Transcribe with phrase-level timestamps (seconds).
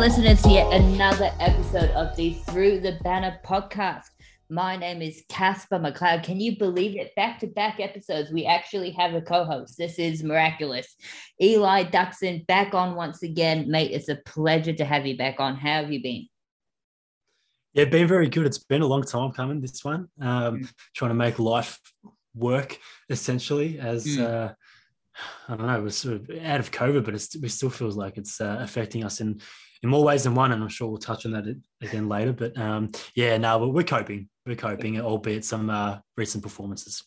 [0.00, 4.06] Listeners, to yet another episode of the Through the Banner podcast.
[4.48, 6.24] My name is Casper McLeod.
[6.24, 7.14] Can you believe it?
[7.16, 9.76] Back to back episodes, we actually have a co host.
[9.76, 10.96] This is miraculous.
[11.38, 13.70] Eli Duxon back on once again.
[13.70, 15.54] Mate, it's a pleasure to have you back on.
[15.54, 16.28] How have you been?
[17.74, 18.46] Yeah, been very good.
[18.46, 20.08] It's been a long time coming, this one.
[20.18, 20.72] Um, mm.
[20.94, 21.78] Trying to make life
[22.34, 22.78] work
[23.10, 24.06] essentially as.
[24.06, 24.22] Mm.
[24.22, 24.52] Uh,
[25.46, 28.40] I don't know, we're sort of out of COVID, but it still feels like it's
[28.40, 29.42] uh, affecting us in
[29.82, 31.44] in more ways than one, and I'm sure we'll touch on that
[31.80, 32.32] again later.
[32.32, 34.28] But um, yeah, no, but we're coping.
[34.46, 37.02] We're coping, albeit some uh, recent performances.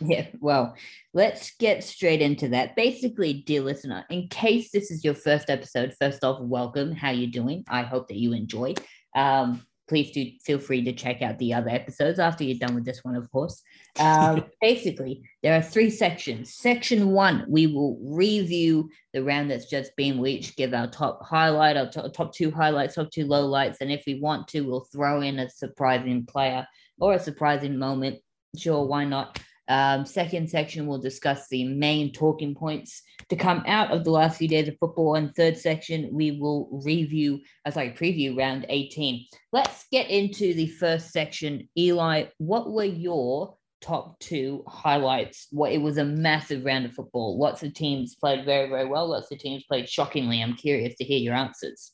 [0.00, 0.74] Yeah, well,
[1.12, 2.74] let's get straight into that.
[2.76, 6.92] Basically, dear listener, in case this is your first episode, first off, welcome.
[6.92, 7.64] How you doing?
[7.68, 8.74] I hope that you enjoy.
[9.14, 12.84] Um, please do feel free to check out the other episodes after you're done with
[12.84, 13.62] this one, of course.
[14.00, 16.52] Um, basically, there are three sections.
[16.52, 20.18] Section one, we will review the round that's just been.
[20.18, 23.92] We each give our top highlight, our top, top two highlights, top two lowlights, and
[23.92, 26.66] if we want to, we'll throw in a surprising player
[26.98, 28.18] or a surprising moment.
[28.56, 29.38] Sure, why not?
[29.68, 34.38] Um, second section, we'll discuss the main talking points to come out of the last
[34.38, 35.14] few days of football.
[35.14, 39.26] And third section, we will review, uh, sorry, preview round 18.
[39.52, 41.68] Let's get into the first section.
[41.78, 45.46] Eli, what were your top two highlights?
[45.50, 47.38] What it was a massive round of football.
[47.38, 49.08] Lots of teams played very, very well.
[49.08, 50.42] Lots of teams played shockingly.
[50.42, 51.92] I'm curious to hear your answers.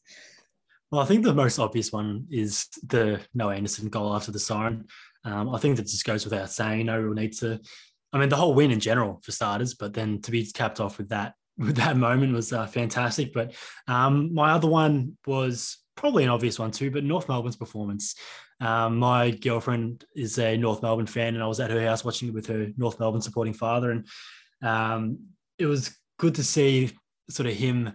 [0.91, 4.87] Well, I think the most obvious one is the Noah Anderson goal after the siren.
[5.25, 6.87] Um, I think that just goes without saying.
[6.87, 7.61] No real need to.
[8.13, 10.99] I mean, the whole win in general for starters, but then to be capped off
[10.99, 13.33] with that with that moment was uh, fantastic.
[13.33, 13.55] But
[13.87, 18.15] um, my other one was probably an obvious one too, but North Melbourne's performance.
[18.61, 22.29] Um, my girlfriend is a North Melbourne fan, and I was at her house watching
[22.29, 24.07] it with her North Melbourne supporting father, and
[24.63, 25.19] um,
[25.59, 26.91] it was good to see
[27.29, 27.93] sort of him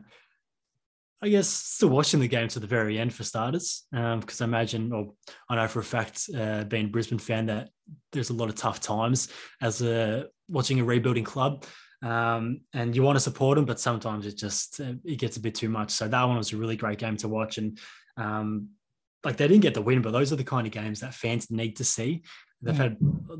[1.25, 4.47] I guess still watching the game to the very end for starters, because um, I
[4.47, 5.13] imagine, or
[5.49, 7.69] I know for a fact, uh, being Brisbane fan, that
[8.11, 11.65] there's a lot of tough times as a watching a rebuilding club,
[12.03, 15.39] um, and you want to support them, but sometimes it just uh, it gets a
[15.39, 15.89] bit too much.
[15.89, 17.79] So that one was a really great game to watch, and
[18.17, 18.69] um,
[19.23, 21.49] like they didn't get the win, but those are the kind of games that fans
[21.49, 22.21] need to see.
[22.61, 22.97] They've had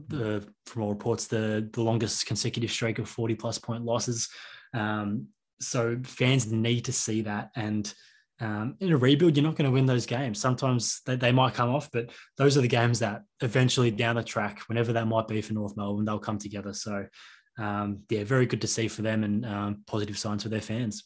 [0.08, 4.28] the from all reports the the longest consecutive streak of 40 plus point losses.
[4.74, 5.28] Um,
[5.60, 7.52] so fans need to see that.
[7.56, 7.92] And
[8.40, 10.40] um, in a rebuild, you're not going to win those games.
[10.40, 14.24] Sometimes they, they might come off, but those are the games that eventually down the
[14.24, 16.74] track, whenever that might be for North Melbourne, they'll come together.
[16.74, 17.06] So,
[17.58, 21.06] um, yeah, very good to see for them and um, positive signs for their fans.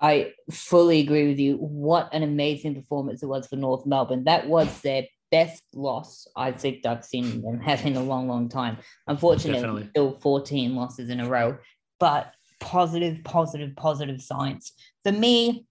[0.00, 1.56] I fully agree with you.
[1.58, 4.24] What an amazing performance it was for North Melbourne.
[4.24, 8.48] That was their best loss I think I've seen them have in a long, long
[8.48, 8.78] time.
[9.06, 9.88] Unfortunately, Definitely.
[9.90, 11.56] still 14 losses in a row.
[12.00, 14.72] But positive, positive, positive signs.
[15.04, 15.66] For me,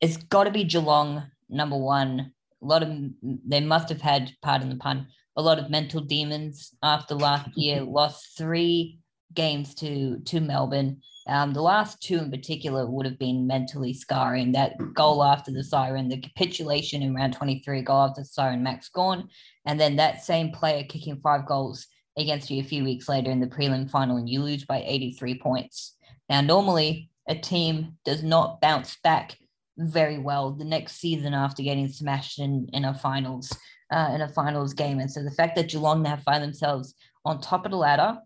[0.00, 2.32] it's got to be Geelong number one.
[2.62, 2.88] A lot of
[3.22, 7.82] they must have had, pardon the pun, a lot of mental demons after last year.
[7.82, 8.98] Lost three
[9.34, 11.02] games to to Melbourne.
[11.26, 14.52] Um, the last two in particular would have been mentally scarring.
[14.52, 18.90] That goal after the siren, the capitulation in round 23, goal after the siren, Max
[18.90, 19.28] Gawn,
[19.64, 21.86] and then that same player kicking five goals
[22.16, 25.38] against you a few weeks later in the prelim final and you lose by 83
[25.38, 25.96] points.
[26.28, 29.36] Now, normally a team does not bounce back
[29.76, 33.56] very well the next season after getting smashed in, in a finals
[33.90, 34.98] uh, in a finals game.
[34.98, 38.18] And so the fact that Geelong now find themselves on top of the ladder,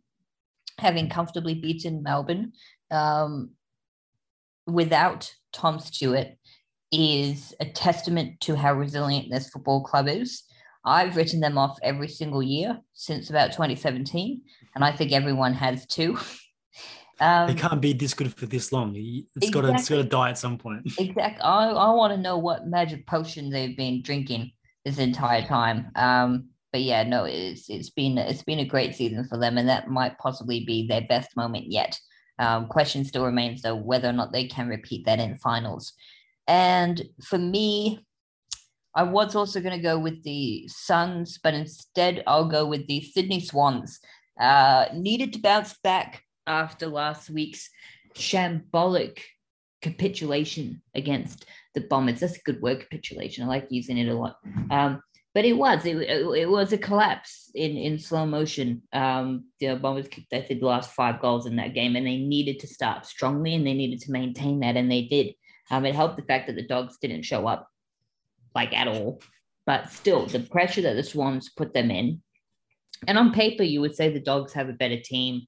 [0.78, 2.52] having comfortably beaten Melbourne
[2.90, 3.50] um,
[4.66, 6.28] without Tom Stewart,
[6.90, 10.44] is a testament to how resilient this football club is.
[10.88, 14.40] I've written them off every single year since about 2017,
[14.74, 16.18] and I think everyone has too.
[17.20, 18.94] Um, it can't be this good for this long.
[18.94, 20.86] It's exactly, got to it's got to die at some point.
[20.98, 21.40] Exactly.
[21.42, 24.52] I, I want to know what magic potion they've been drinking
[24.84, 25.90] this entire time.
[25.96, 29.68] Um, but yeah, no, it's it's been it's been a great season for them, and
[29.68, 31.98] that might possibly be their best moment yet.
[32.38, 35.92] Um, question still remains though whether or not they can repeat that in finals.
[36.46, 38.06] And for me,
[38.94, 43.02] I was also going to go with the Suns, but instead I'll go with the
[43.02, 44.00] Sydney Swans.
[44.40, 47.68] Uh, needed to bounce back after last week's
[48.14, 49.20] shambolic
[49.82, 51.44] capitulation against
[51.74, 52.20] the Bombers.
[52.20, 53.44] That's a good word, capitulation.
[53.44, 54.36] I like using it a lot.
[54.70, 55.02] Um,
[55.34, 58.82] but it was it, it, was a collapse in in slow motion.
[58.92, 62.66] Um, the Bombers kicked the last five goals in that game, and they needed to
[62.66, 65.34] start strongly, and they needed to maintain that, and they did.
[65.70, 67.68] Um, it helped the fact that the Dogs didn't show up
[68.54, 69.20] like at all.
[69.66, 72.22] But still, the pressure that the Swans put them in,
[73.06, 75.42] and on paper, you would say the Dogs have a better team,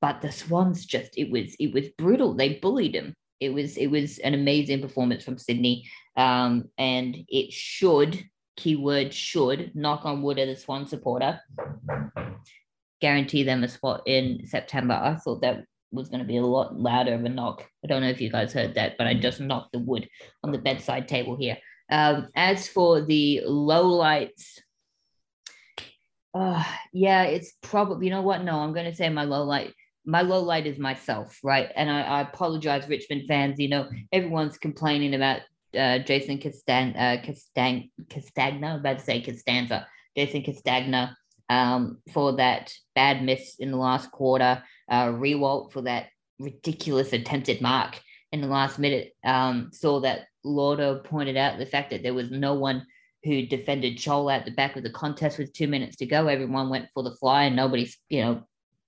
[0.00, 2.34] but the Swans just it was it was brutal.
[2.34, 3.14] They bullied them.
[3.40, 8.24] it was it was an amazing performance from Sydney, um, and it should
[8.56, 11.40] keyword should knock on wood as a Swan supporter
[13.00, 14.94] guarantee them a spot in September.
[14.94, 17.66] I thought that was going to be a lot louder of a knock.
[17.84, 20.08] I don't know if you guys heard that, but I just knocked the wood
[20.42, 21.56] on the bedside table here.
[21.90, 24.60] Um, as for the low lights,
[26.34, 26.62] uh,
[26.92, 28.44] yeah, it's probably, you know what?
[28.44, 29.72] No, I'm going to say my low light.
[30.04, 31.70] My low light is myself, right?
[31.74, 33.58] And I, I apologize, Richmond fans.
[33.58, 35.40] You know, everyone's complaining about
[35.76, 38.68] uh, Jason Castan, uh, Castang, Castagna.
[38.68, 39.86] I'm about to say Costanza.
[40.16, 41.16] Jason Castagna
[41.48, 47.60] um, for that bad miss in the last quarter, uh, Riewoldt for that ridiculous attempted
[47.60, 48.00] mark
[48.32, 49.12] in the last minute.
[49.24, 52.86] Um, saw that Lauder pointed out the fact that there was no one
[53.24, 56.28] who defended Chol at the back of the contest with two minutes to go.
[56.28, 58.42] Everyone went for the fly and nobody's, you know,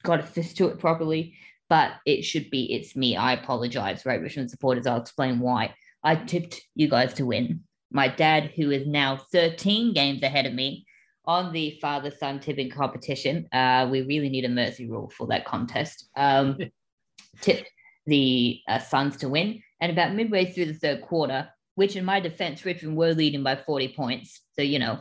[0.05, 1.35] got a fist to it properly.
[1.69, 3.17] But it should be, it's me.
[3.17, 4.21] I apologize, right?
[4.21, 5.75] Richmond supporters, I'll explain why.
[6.03, 7.65] I tipped you guys to win.
[7.91, 10.87] My dad, who is now 13 games ahead of me,
[11.29, 13.47] on the father son tipping competition.
[13.53, 16.09] Uh, we really need a mercy rule for that contest.
[16.17, 16.57] Um,
[17.43, 17.71] tipped
[18.07, 19.63] the uh, Suns to win.
[19.81, 23.57] And about midway through the third quarter, which in my defense, Richmond were leading by
[23.57, 24.41] 40 points.
[24.55, 25.01] So, you know,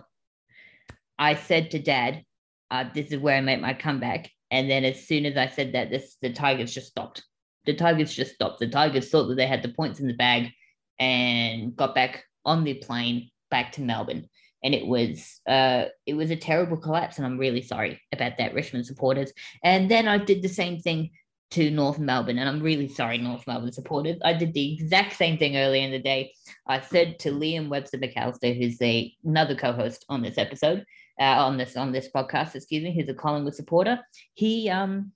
[1.18, 2.24] I said to dad,
[2.70, 4.30] uh, this is where I make my comeback.
[4.52, 7.24] And then as soon as I said that, this the Tigers just stopped.
[7.66, 8.60] The Tigers just stopped.
[8.60, 10.52] The Tigers thought that they had the points in the bag
[11.00, 14.28] and got back on the plane back to Melbourne
[14.64, 18.54] and it was uh, it was a terrible collapse, and I'm really sorry about that,
[18.54, 19.32] Richmond supporters.
[19.64, 21.12] And then I did the same thing
[21.52, 24.18] to North Melbourne, and I'm really sorry, North Melbourne supporters.
[24.24, 26.34] I did the exact same thing earlier in the day.
[26.66, 30.84] I said to Liam Webster McAllister, who's the, another co-host on this episode,
[31.20, 34.00] uh, on this on this podcast, excuse me, who's a Collingwood supporter.
[34.34, 35.12] He um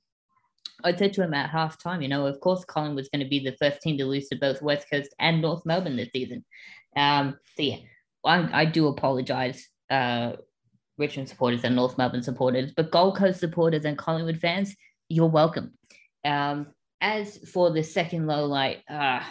[0.83, 3.39] I said to him at halftime, you know, of course, Collingwood was going to be
[3.39, 6.44] the first team to lose to both West Coast and North Melbourne this season.
[6.95, 7.78] Um, so yeah,
[8.25, 10.33] I, I do apologize, uh,
[10.98, 14.75] Richmond supporters and North Melbourne supporters, but Gold Coast supporters and Collingwood fans,
[15.10, 15.74] you're welcome.
[16.23, 16.68] Um,
[17.00, 19.21] as for the second low light, uh,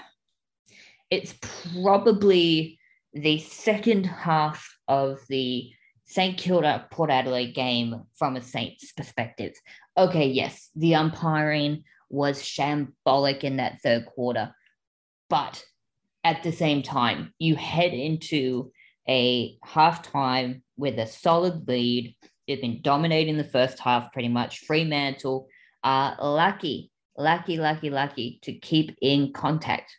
[1.10, 1.34] it's
[1.72, 2.78] probably
[3.12, 5.70] the second half of the
[6.04, 9.52] St Kilda Port Adelaide game from a Saints perspective.
[9.96, 14.52] Okay, yes, the umpiring was shambolic in that third quarter,
[15.28, 15.64] but
[16.24, 18.72] at the same time, you head into
[19.08, 22.16] a halftime with a solid lead.
[22.46, 24.60] They've been dominating the first half pretty much.
[24.60, 25.48] Fremantle
[25.82, 29.96] are lucky, lucky, lucky, lucky to keep in contact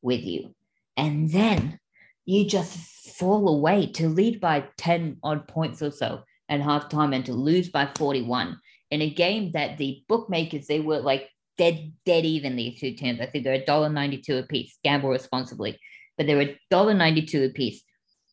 [0.00, 0.54] with you.
[0.96, 1.78] And then
[2.24, 2.76] you just
[3.16, 7.70] fall away to lead by 10 odd points or so at halftime and to lose
[7.70, 8.58] by 41
[8.90, 13.20] in a game that the bookmakers, they were like dead, dead even, these two teams.
[13.20, 15.78] I think they're $1.92 a piece, gamble responsibly,
[16.16, 17.82] but they're $1.92 a piece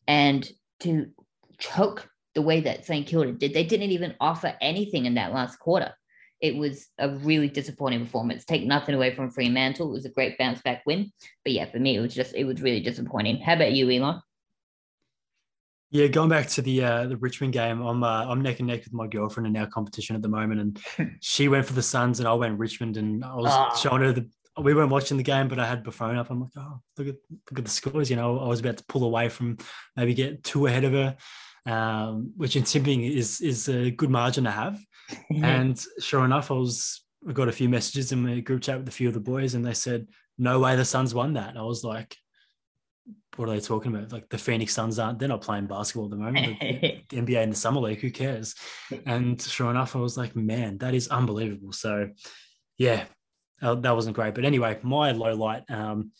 [0.06, 0.50] and
[0.80, 1.06] to
[1.58, 5.58] choke the way that St Kilda did, they didn't even offer anything in that last
[5.58, 5.92] quarter.
[6.40, 8.44] It was a really disappointing performance.
[8.44, 9.88] Take nothing away from Fremantle.
[9.88, 11.12] It was a great bounce back win.
[11.44, 13.38] But yeah, for me, it was just, it was really disappointing.
[13.38, 14.22] How about you, Elon?
[15.92, 18.84] Yeah, going back to the uh, the Richmond game, I'm uh, I'm neck and neck
[18.84, 22.20] with my girlfriend in our competition at the moment, and she went for the Suns
[22.20, 23.76] and I went Richmond, and I was oh.
[23.76, 26.30] showing her the we weren't watching the game, but I had my phone up.
[26.30, 27.16] I'm like, oh, look at
[27.50, 28.10] look at the scores.
[28.10, 29.58] You know, I was about to pull away from
[29.96, 31.16] maybe get two ahead of her,
[31.66, 34.78] um, which in tipping is is a good margin to have.
[35.42, 38.88] and sure enough, I was I got a few messages in the group chat with
[38.88, 40.06] a few of the boys, and they said,
[40.38, 42.16] "No way, the Suns won that." I was like,
[43.36, 44.12] "What are they talking about?
[44.12, 45.18] Like the Phoenix Suns aren't?
[45.18, 46.60] They're not playing basketball at the moment.
[46.60, 48.54] the, the NBA in the summer league, who cares?"
[49.06, 52.10] And sure enough, I was like, "Man, that is unbelievable." So,
[52.78, 53.04] yeah,
[53.60, 54.34] uh, that wasn't great.
[54.34, 56.12] But anyway, my low light, um,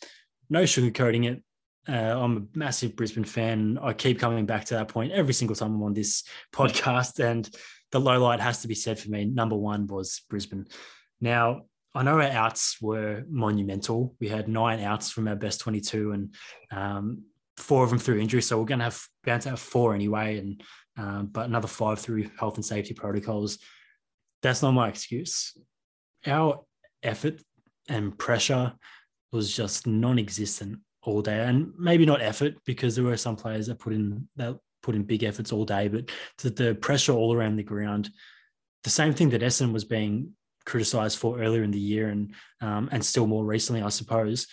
[0.49, 1.43] no sugarcoating it.
[1.87, 3.79] Uh, I'm a massive Brisbane fan.
[3.81, 6.23] I keep coming back to that point every single time I'm on this
[6.53, 7.19] podcast.
[7.23, 7.49] And
[7.91, 9.25] the low light has to be said for me.
[9.25, 10.67] Number one was Brisbane.
[11.19, 14.15] Now, I know our outs were monumental.
[14.19, 16.35] We had nine outs from our best 22 and
[16.71, 17.23] um,
[17.57, 18.41] four of them through injury.
[18.41, 20.37] So we're going to have bound to have four anyway.
[20.37, 20.63] And
[20.97, 23.59] um, but another five through health and safety protocols.
[24.41, 25.57] That's not my excuse.
[26.25, 26.63] Our
[27.03, 27.41] effort
[27.89, 28.73] and pressure
[29.31, 33.79] was just non-existent all day and maybe not effort because there were some players that
[33.79, 37.55] put in that put in big efforts all day but the, the pressure all around
[37.55, 38.09] the ground
[38.83, 40.31] the same thing that Essendon was being
[40.65, 44.47] criticized for earlier in the year and um, and still more recently I suppose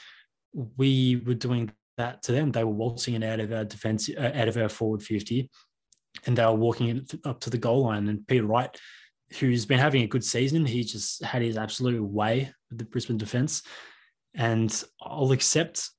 [0.76, 4.32] we were doing that to them they were waltzing it out of our defense uh,
[4.34, 5.50] out of our forward 50
[6.26, 8.76] and they were walking up to the goal line and Peter Wright
[9.38, 10.64] who's been having a good season.
[10.64, 13.62] He just had his absolute way with the Brisbane defense.
[14.34, 15.90] And I'll accept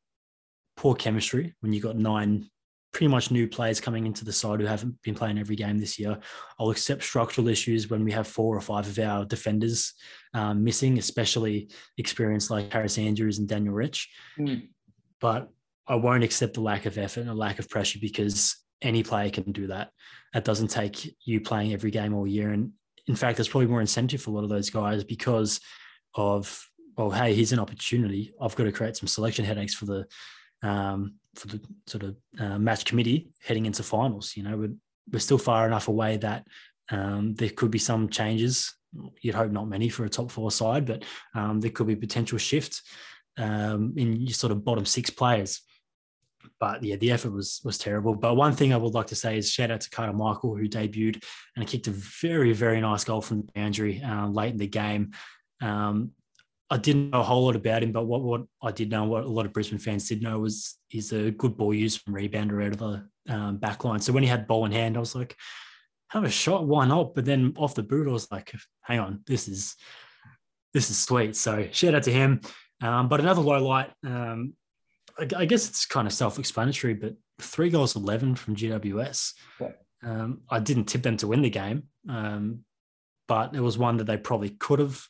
[0.79, 2.50] poor chemistry when you've got nine
[2.93, 6.00] pretty much new players coming into the side who haven't been playing every game this
[6.00, 6.17] year.
[6.57, 9.93] I'll accept structural issues when we have four or five of our defenders
[10.33, 14.09] um, missing, especially experienced like Harris Andrews and Daniel Rich.
[14.39, 14.69] Mm.
[15.19, 15.50] But
[15.86, 19.29] I won't accept the lack of effort and a lack of pressure because any player
[19.29, 19.91] can do that.
[20.33, 22.51] That doesn't take you playing every game all year.
[22.51, 22.71] And
[23.05, 25.59] in fact, there's probably more incentive for a lot of those guys because
[26.15, 26.65] of,
[26.98, 28.33] well, hey, here's an opportunity.
[28.39, 30.05] I've got to create some selection headaches for the
[30.61, 34.35] um, for the sort of uh, match committee heading into finals.
[34.35, 34.73] You know, we're,
[35.11, 36.45] we're still far enough away that
[36.91, 38.73] um, there could be some changes.
[39.21, 41.03] You'd hope not many for a top four side, but
[41.35, 42.81] um, there could be potential shift
[43.37, 45.61] um, in your sort of bottom six players.
[46.59, 48.15] But yeah, the effort was was terrible.
[48.15, 50.67] But one thing I would like to say is shout out to Carter Michael who
[50.67, 51.23] debuted
[51.55, 55.11] and kicked a very very nice goal from the boundary um, late in the game.
[55.61, 56.11] Um,
[56.71, 59.23] I didn't know a whole lot about him, but what, what I did know, what
[59.23, 62.63] a lot of Brisbane fans did know, was he's a good ball user from rebounder
[62.63, 63.99] out of the um, back line.
[63.99, 65.35] So when he had ball in hand, I was like,
[66.09, 67.15] have a shot, why not?
[67.15, 69.75] But then off the boot, I was like, hang on, this is
[70.73, 71.35] this is sweet.
[71.35, 72.41] So shout out to him.
[72.81, 74.53] Um, but another low light, um,
[75.17, 79.33] I, I, guess it's kind of self-explanatory, but three goals, eleven from GWS.
[79.59, 79.71] Yeah.
[80.03, 82.59] Um, I didn't tip them to win the game, um,
[83.27, 85.03] but it was one that they probably could have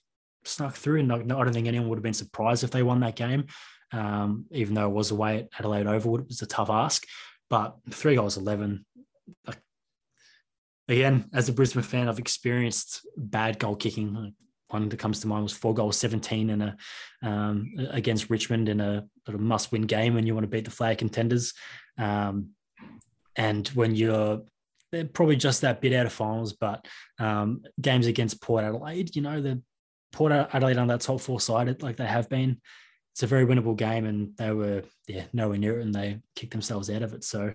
[0.46, 1.00] snuck through.
[1.00, 3.48] And I don't think anyone would have been surprised if they won that game,
[3.92, 6.20] um, even though it was away at Adelaide Oval.
[6.20, 7.06] It was a tough ask,
[7.50, 8.86] but three goals, 11.
[10.88, 14.34] Again, as a Brisbane fan, I've experienced bad goal kicking.
[14.70, 16.78] One that comes to mind was four goals, 17 in a
[17.22, 20.72] um, against Richmond in a sort of must-win game when you want to beat the
[20.72, 21.54] flag contenders.
[21.98, 22.52] Um,
[23.36, 24.42] and when you're
[24.92, 26.88] they're probably just that bit out of finals, but
[27.20, 29.60] um, games against Port Adelaide, you know, they're
[30.12, 32.60] Port Adelaide on that top four side like they have been.
[33.14, 36.52] It's a very winnable game, and they were yeah nowhere near it, and they kicked
[36.52, 37.24] themselves out of it.
[37.24, 37.54] So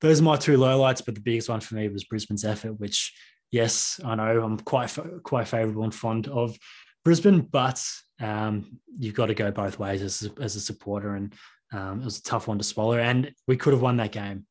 [0.00, 1.04] those are my two lowlights.
[1.04, 3.12] But the biggest one for me was Brisbane's effort, which
[3.50, 6.58] yes, I know I'm quite quite favourable and fond of
[7.04, 7.84] Brisbane, but
[8.20, 11.34] um, you've got to go both ways as as a supporter, and
[11.72, 12.98] um, it was a tough one to swallow.
[12.98, 14.46] And we could have won that game.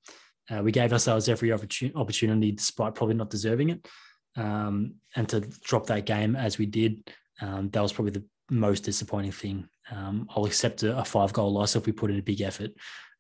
[0.50, 3.88] Uh, we gave ourselves every opportunity, despite probably not deserving it.
[4.36, 8.82] Um, and to drop that game as we did um, that was probably the most
[8.82, 9.68] disappointing thing.
[9.92, 12.72] Um, I'll accept a, a, five goal loss if we put in a big effort.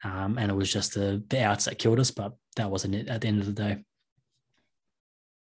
[0.03, 3.08] Um, and it was just the, the outs that killed us, but that wasn't it
[3.08, 3.84] at the end of the day.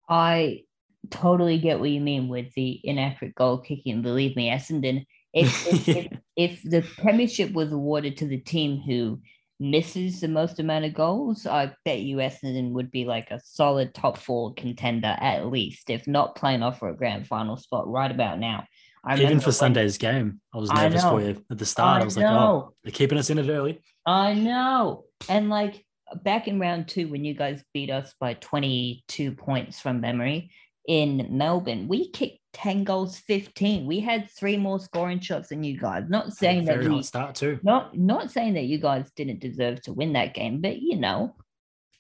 [0.09, 0.63] I
[1.11, 4.03] totally get what you mean with the inaccurate goal kicking.
[4.03, 9.21] Believe me, Essendon, if, if, if, if the premiership was awarded to the team who
[9.59, 13.95] misses the most amount of goals, I bet you Essendon would be like a solid
[13.95, 18.11] top four contender at least, if not playing off for a grand final spot right
[18.11, 18.65] about now.
[19.05, 21.99] I Even for when, Sunday's game, I was nervous I for you at the start.
[21.99, 23.81] I, I was like, oh, they're keeping us in it early.
[24.05, 25.05] I know.
[25.29, 25.85] And like
[26.23, 30.51] back in round two, when you guys beat us by 22 points from memory
[30.89, 35.79] in Melbourne, we kicked 10 goals 15 we had three more scoring shots than you
[35.79, 36.05] guys.
[36.09, 37.61] Not saying that we start too.
[37.63, 41.37] not not saying that you guys didn't deserve to win that game but you know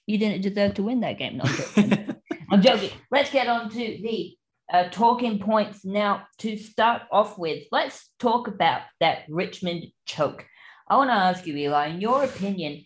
[0.06, 1.36] you didn't deserve to win that game.
[1.38, 2.16] No, I'm, joking.
[2.50, 2.90] I'm joking.
[3.10, 4.36] Let's get on to the
[4.72, 7.64] uh, talking points now to start off with.
[7.70, 10.46] Let's talk about that richmond choke.
[10.88, 12.84] I want to ask you eli in your opinion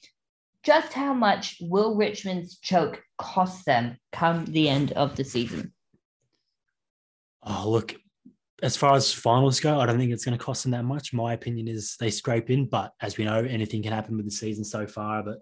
[0.64, 5.72] just how much will richmond's choke cost them come the end of the season
[7.42, 7.94] Oh, look,
[8.62, 11.12] as far as finals go, I don't think it's going to cost them that much.
[11.12, 14.32] My opinion is they scrape in, but as we know, anything can happen with the
[14.32, 15.22] season so far.
[15.22, 15.38] But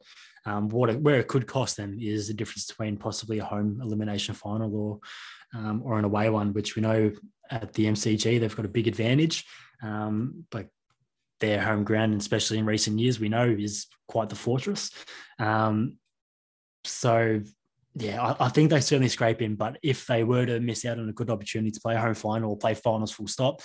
[0.47, 3.81] um, what it, where it could cost them is the difference between possibly a home
[3.83, 5.01] elimination final or
[5.55, 7.11] um, or an away one, which we know
[7.51, 9.45] at the MCG they've got a big advantage.
[9.83, 10.69] Um, but
[11.41, 14.91] their home ground, especially in recent years, we know is quite the fortress.
[15.39, 15.97] Um,
[16.85, 17.41] so
[17.99, 19.57] yeah, I, I, think they certainly scrape in.
[19.57, 22.15] But if they were to miss out on a good opportunity to play a home
[22.15, 23.61] final or play finals full stop,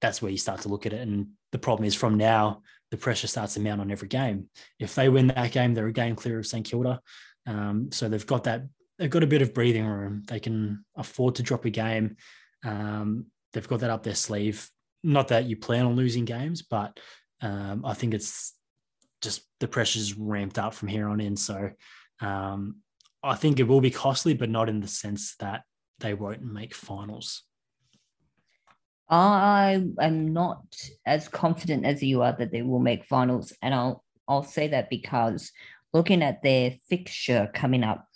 [0.00, 1.06] that's where you start to look at it.
[1.06, 4.48] And the problem is from now, the pressure starts to mount on every game.
[4.78, 7.00] If they win that game, they're a game clear of St Kilda.
[7.46, 8.62] Um, so they've got that,
[8.98, 10.22] they've got a bit of breathing room.
[10.26, 12.16] They can afford to drop a game.
[12.64, 14.70] Um, they've got that up their sleeve.
[15.04, 16.98] Not that you plan on losing games, but
[17.40, 18.54] um, I think it's
[19.20, 21.36] just the pressure's ramped up from here on in.
[21.36, 21.70] So
[22.20, 22.76] um,
[23.22, 25.62] I think it will be costly, but not in the sense that
[25.98, 27.42] they won't make finals.
[29.10, 30.62] I am not
[31.06, 34.90] as confident as you are that they will make finals, and I'll I'll say that
[34.90, 35.50] because
[35.94, 38.06] looking at their fixture coming up,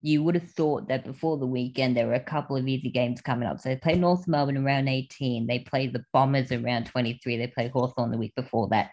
[0.00, 3.20] you would have thought that before the weekend there were a couple of easy games
[3.20, 3.60] coming up.
[3.60, 5.46] So they play North Melbourne around 18.
[5.46, 7.36] They play the Bombers around 23.
[7.36, 8.90] They play Hawthorn the week before that.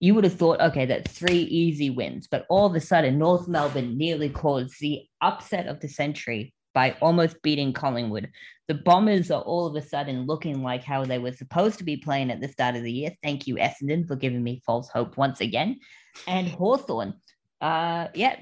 [0.00, 2.28] You would have thought, okay, that's three easy wins.
[2.30, 6.94] But all of a sudden, North Melbourne nearly caused the upset of the century by
[7.00, 8.30] almost beating Collingwood.
[8.68, 11.96] The Bombers are all of a sudden looking like how they were supposed to be
[11.96, 13.12] playing at the start of the year.
[13.22, 15.78] Thank you, Essendon, for giving me false hope once again.
[16.26, 17.14] And Hawthorn,
[17.62, 18.36] uh, yeah,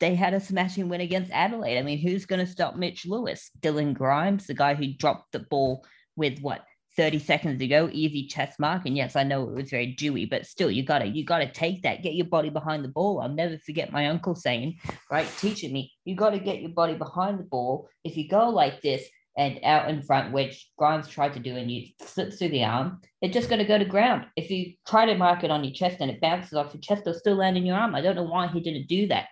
[0.00, 1.78] they had a smashing win against Adelaide.
[1.78, 3.50] I mean, who's going to stop Mitch Lewis?
[3.60, 5.84] Dylan Grimes, the guy who dropped the ball
[6.16, 6.64] with what
[6.96, 8.86] 30 seconds ago, easy chest mark.
[8.86, 11.82] And yes, I know it was very dewy, but still, you gotta you gotta take
[11.82, 13.20] that, get your body behind the ball.
[13.20, 14.78] I'll never forget my uncle saying,
[15.10, 17.88] right, teaching me, you gotta get your body behind the ball.
[18.04, 21.70] If you go like this and out in front, which Grimes tried to do, and
[21.70, 24.26] you slip through the arm, it's just gonna go to ground.
[24.36, 27.02] If you try to mark it on your chest and it bounces off your chest,
[27.02, 27.94] it'll still land in your arm.
[27.94, 29.26] I don't know why he didn't do that.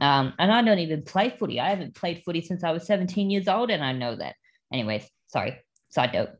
[0.00, 1.58] Um, and I don't even play footy.
[1.58, 4.36] I haven't played footy since I was 17 years old, and I know that.
[4.72, 5.58] Anyways, sorry,
[5.88, 6.30] side note.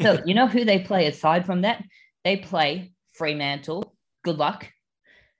[0.00, 1.84] So, you know who they play aside from that?
[2.24, 3.94] They play Fremantle.
[4.24, 4.66] Good luck.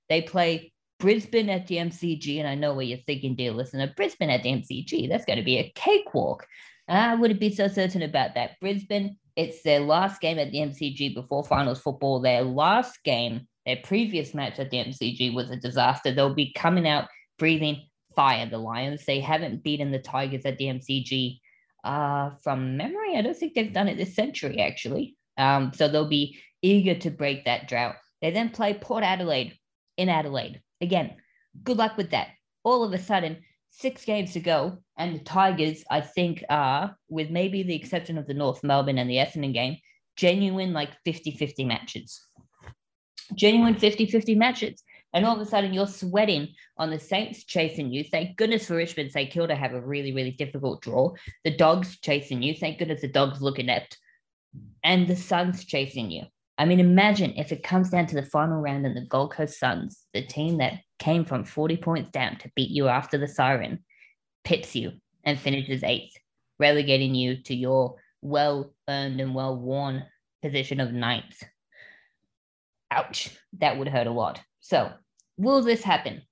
[0.08, 2.38] They play Brisbane at the MCG.
[2.38, 3.92] And I know what you're thinking, dear listener.
[3.96, 5.08] Brisbane at the MCG.
[5.08, 6.46] That's going to be a cakewalk.
[6.88, 8.58] I wouldn't be so certain about that.
[8.60, 12.20] Brisbane, it's their last game at the MCG before finals football.
[12.20, 16.12] Their last game their previous match at the MCG was a disaster.
[16.12, 17.08] They'll be coming out
[17.38, 17.82] breathing
[18.16, 18.48] fire.
[18.48, 21.39] The Lions, they haven't beaten the Tigers at the MCG
[21.84, 23.16] uh, from memory.
[23.16, 25.16] I don't think they've done it this century, actually.
[25.36, 27.96] Um, so they'll be eager to break that drought.
[28.20, 29.56] They then play Port Adelaide
[29.96, 30.60] in Adelaide.
[30.80, 31.16] Again,
[31.62, 32.28] good luck with that.
[32.64, 33.38] All of a sudden,
[33.70, 38.26] six games to go, and the Tigers, I think, are, with maybe the exception of
[38.26, 39.76] the North Melbourne and the Essendon game,
[40.16, 42.20] genuine like 50 50 matches
[43.34, 44.82] genuine 50 50 matches.
[45.12, 48.04] And all of a sudden, you're sweating on the Saints chasing you.
[48.04, 49.10] Thank goodness for Richmond.
[49.10, 51.12] St Kilda have a really, really difficult draw.
[51.44, 52.54] The Dogs chasing you.
[52.54, 53.98] Thank goodness the Dogs look inept.
[54.84, 56.24] And the Suns chasing you.
[56.58, 59.58] I mean, imagine if it comes down to the final round and the Gold Coast
[59.58, 63.82] Suns, the team that came from 40 points down to beat you after the siren,
[64.44, 64.92] pips you
[65.24, 66.14] and finishes eighth,
[66.58, 70.04] relegating you to your well earned and well worn
[70.42, 71.42] position of ninth
[72.90, 74.40] ouch, that would hurt a lot.
[74.60, 74.92] So,
[75.36, 76.22] will this happen?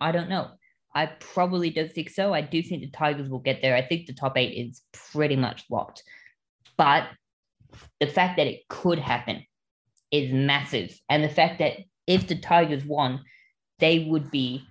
[0.00, 0.48] I don't know.
[0.94, 2.32] I probably don't think so.
[2.32, 3.76] I do think the Tigers will get there.
[3.76, 6.02] I think the top eight is pretty much locked.
[6.76, 7.08] But
[8.00, 9.44] the fact that it could happen
[10.10, 10.98] is massive.
[11.08, 11.74] And the fact that
[12.06, 13.24] if the Tigers won,
[13.78, 14.64] they would be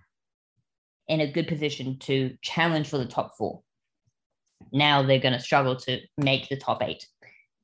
[1.07, 3.61] in a good position to challenge for the top four.
[4.71, 7.05] Now they're going to struggle to make the top eight.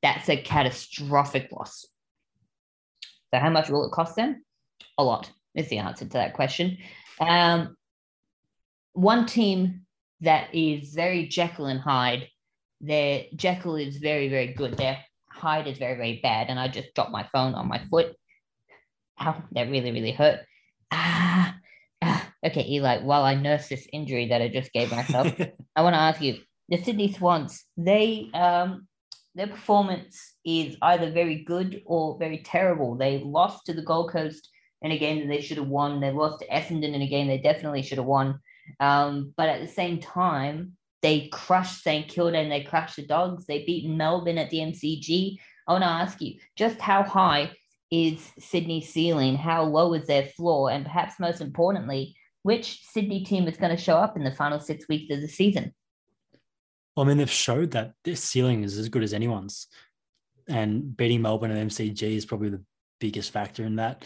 [0.02, 1.86] That's a catastrophic loss.
[3.32, 4.44] So how much will it cost them?
[4.98, 6.78] A lot is the answer to that question.
[7.20, 7.76] Um,
[8.92, 9.82] one team
[10.20, 12.28] that is very Jekyll and Hyde,
[12.80, 14.76] their Jekyll is very, very good.
[14.76, 14.98] Their
[15.30, 16.48] Hyde is very, very bad.
[16.48, 18.14] And I just dropped my phone on my foot.
[19.20, 20.40] Ow, that really, really hurt.
[20.90, 21.56] Ah,
[22.02, 22.32] ah.
[22.44, 25.32] Okay, Eli, while I nurse this injury that I just gave myself,
[25.76, 28.86] I want to ask you, the Sydney Swans, they um
[29.34, 32.94] their performance is either very good or very terrible.
[32.94, 34.48] They lost to the Gold Coast
[34.84, 35.98] in a game that they should have won.
[35.98, 38.38] They lost to Essendon in a game they definitely should have won.
[38.78, 43.46] Um, but at the same time, they crushed St Kilda and they crushed the Dogs.
[43.46, 45.38] They beat Melbourne at the MCG.
[45.66, 47.52] I want to ask you, just how high
[47.90, 49.36] is Sydney's ceiling?
[49.36, 50.70] How low is their floor?
[50.70, 54.60] And perhaps most importantly, which Sydney team is going to show up in the final
[54.60, 55.74] six weeks of the season?
[56.96, 59.66] I mean, they've showed that this ceiling is as good as anyone's,
[60.46, 62.62] and beating Melbourne and MCG is probably the
[63.00, 64.04] biggest factor in that.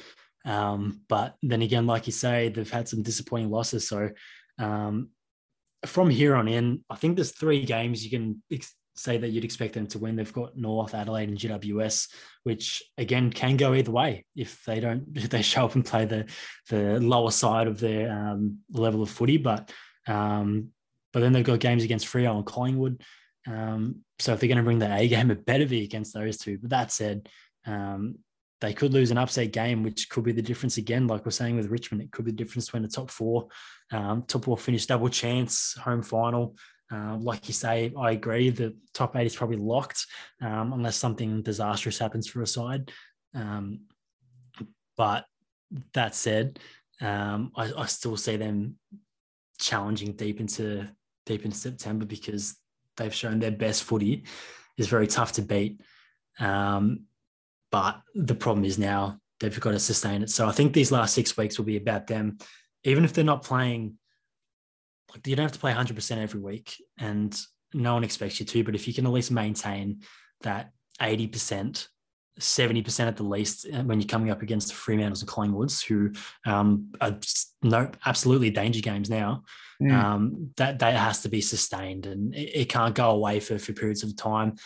[0.49, 3.87] Um, but then again, like you say, they've had some disappointing losses.
[3.87, 4.09] So
[4.59, 5.11] um,
[5.85, 9.45] from here on in, I think there's three games you can ex- say that you'd
[9.45, 10.17] expect them to win.
[10.17, 12.09] They've got North, Adelaide, and GWS,
[12.45, 16.07] which again can go either way if they don't if they show up and play
[16.07, 16.27] the
[16.71, 19.37] the lower side of their um, level of footy.
[19.37, 19.71] But
[20.07, 20.71] um,
[21.13, 23.03] but then they've got games against Freo and Collingwood.
[23.47, 26.39] Um, so if they're going to bring the A game, it better be against those
[26.39, 26.57] two.
[26.59, 27.29] But that said,
[27.67, 28.17] um,
[28.61, 31.07] they could lose an upset game, which could be the difference again.
[31.07, 33.49] Like we're saying with Richmond, it could be the difference between the top four.
[33.93, 36.57] Um, top four finish double chance, home final.
[36.91, 38.51] Uh, like you say, I agree.
[38.51, 40.07] The top eight is probably locked
[40.41, 42.91] um, unless something disastrous happens for a side.
[43.35, 43.83] Um,
[44.97, 45.27] but
[45.93, 46.59] that said,
[47.01, 48.77] um, I, I, still see them
[49.61, 50.89] challenging deep into
[51.27, 52.57] deep into September because
[52.97, 54.25] they've shown their best footy
[54.77, 55.81] is very tough to beat.
[56.41, 57.05] Um,
[57.71, 60.31] but the problem is now they've got to sustain it.
[60.31, 62.39] So I think these last six weeks will be about them,
[62.85, 63.99] even if they're not playing
[65.15, 67.39] like you don't have to play 100% every week, and
[67.73, 68.65] no one expects you to.
[68.65, 70.03] But if you can at least maintain
[70.43, 71.89] that 80%,
[72.39, 76.13] 70% at the least uh, when you're coming up against the Fremantles and Collingwoods, who
[76.51, 77.19] um, are
[77.63, 79.43] no absolutely danger games now.
[79.83, 79.93] Mm.
[79.93, 83.73] Um, that that has to be sustained, and it, it, can't go away for, for
[83.73, 84.57] periods of time.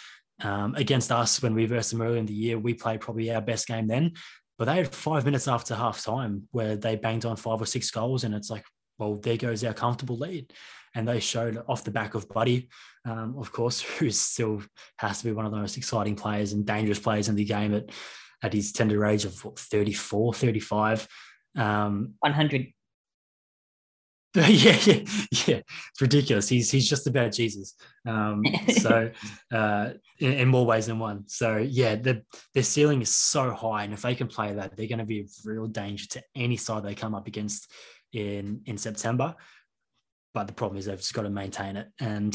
[0.42, 3.40] Um, against us, when we versed them earlier in the year, we played probably our
[3.40, 4.12] best game then.
[4.58, 7.90] But they had five minutes after half time where they banged on five or six
[7.90, 8.64] goals, and it's like,
[8.98, 10.52] well, there goes our comfortable lead.
[10.94, 12.68] And they showed off the back of Buddy,
[13.04, 14.62] um, of course, who still
[14.98, 17.74] has to be one of the most exciting players and dangerous players in the game
[17.74, 17.90] at,
[18.42, 21.08] at his tender age of what, 34, 35.
[21.56, 22.72] Um, 100.
[24.34, 25.00] yeah, yeah,
[25.46, 25.60] yeah.
[25.90, 26.48] It's ridiculous.
[26.48, 27.74] He's he's just about Jesus.
[28.06, 28.42] Um,
[28.78, 29.10] so
[29.52, 29.90] uh,
[30.20, 31.24] in, in, more ways than one.
[31.28, 32.22] So yeah, the
[32.54, 35.20] their ceiling is so high, and if they can play that, they're going to be
[35.20, 37.70] a real danger to any side they come up against
[38.14, 39.34] in in September.
[40.32, 41.88] But the problem is they've just got to maintain it.
[42.00, 42.34] And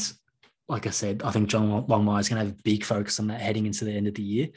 [0.68, 3.26] like I said, I think John Longmire is going to have a big focus on
[3.28, 4.48] that heading into the end of the year.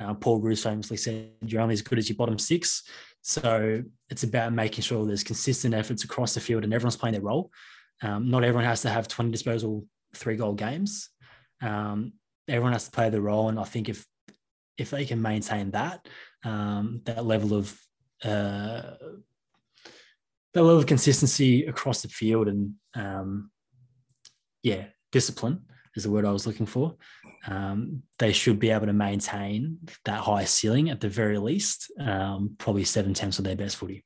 [0.00, 2.84] Uh, Paul Roos famously said, "You're only as good as your bottom six.
[3.26, 7.22] So it's about making sure there's consistent efforts across the field and everyone's playing their
[7.22, 7.50] role.
[8.00, 9.84] Um, not everyone has to have 20 disposal
[10.14, 11.10] three goal games.
[11.60, 12.12] Um,
[12.46, 14.06] everyone has to play their role, and I think if
[14.78, 16.06] if they can maintain that
[16.44, 17.76] um, that level of
[18.22, 18.94] uh,
[20.54, 23.50] that level of consistency across the field and um,
[24.62, 25.64] yeah, discipline
[25.96, 26.96] is the word I was looking for
[27.46, 32.56] um, they should be able to maintain that high ceiling at the very least, um,
[32.58, 34.04] probably seven tenths of their best footy.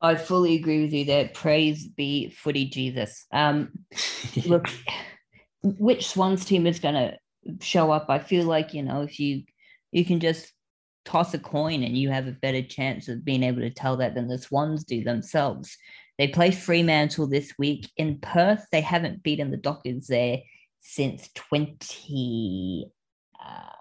[0.00, 1.30] I fully agree with you there.
[1.32, 3.26] Praise be footy Jesus.
[3.32, 3.70] Um,
[4.46, 4.66] look,
[5.62, 7.18] which Swans team is going to
[7.60, 8.06] show up?
[8.08, 9.44] I feel like you know if you
[9.92, 10.52] you can just
[11.04, 14.14] toss a coin and you have a better chance of being able to tell that
[14.14, 15.76] than the Swans do themselves.
[16.18, 18.66] They play Fremantle this week in Perth.
[18.70, 20.38] They haven't beaten the Dockers there
[20.80, 22.90] since 2018,
[23.44, 23.72] uh,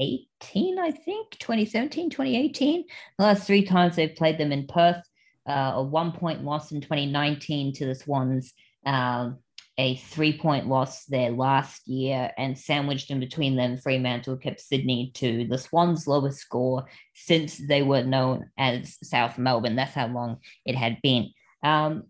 [0.00, 2.84] I think, 2017, 2018.
[3.18, 5.04] The last three times they've played them in Perth,
[5.48, 9.38] uh, a one point loss in 2019 to the Swans, um,
[9.76, 15.12] a three point loss there last year, and sandwiched in between them, Fremantle kept Sydney
[15.14, 19.76] to the Swans' lowest score since they were known as South Melbourne.
[19.76, 21.30] That's how long it had been.
[21.62, 22.04] Um,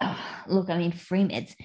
[0.00, 1.56] oh, look, I mean, Fremantle, it's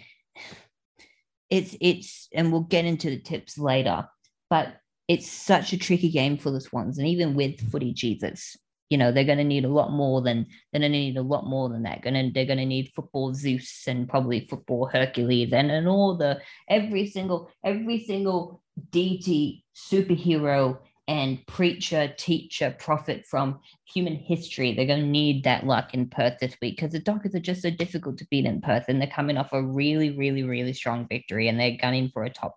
[1.49, 4.07] it's it's and we'll get into the tips later,
[4.49, 4.75] but
[5.07, 8.55] it's such a tricky game for the Swans, and even with Footy Jesus,
[8.89, 11.21] you know they're going to need a lot more than they're going to need a
[11.21, 12.01] lot more than that.
[12.01, 16.15] Going to they're going to need football Zeus and probably football Hercules and and all
[16.17, 20.79] the every single every single DT superhero
[21.11, 24.73] and preacher, teacher, prophet from human history.
[24.73, 27.63] They're going to need that luck in Perth this week because the Dockers are just
[27.63, 31.05] so difficult to beat in Perth, and they're coming off a really, really, really strong
[31.09, 32.55] victory, and they're gunning for a top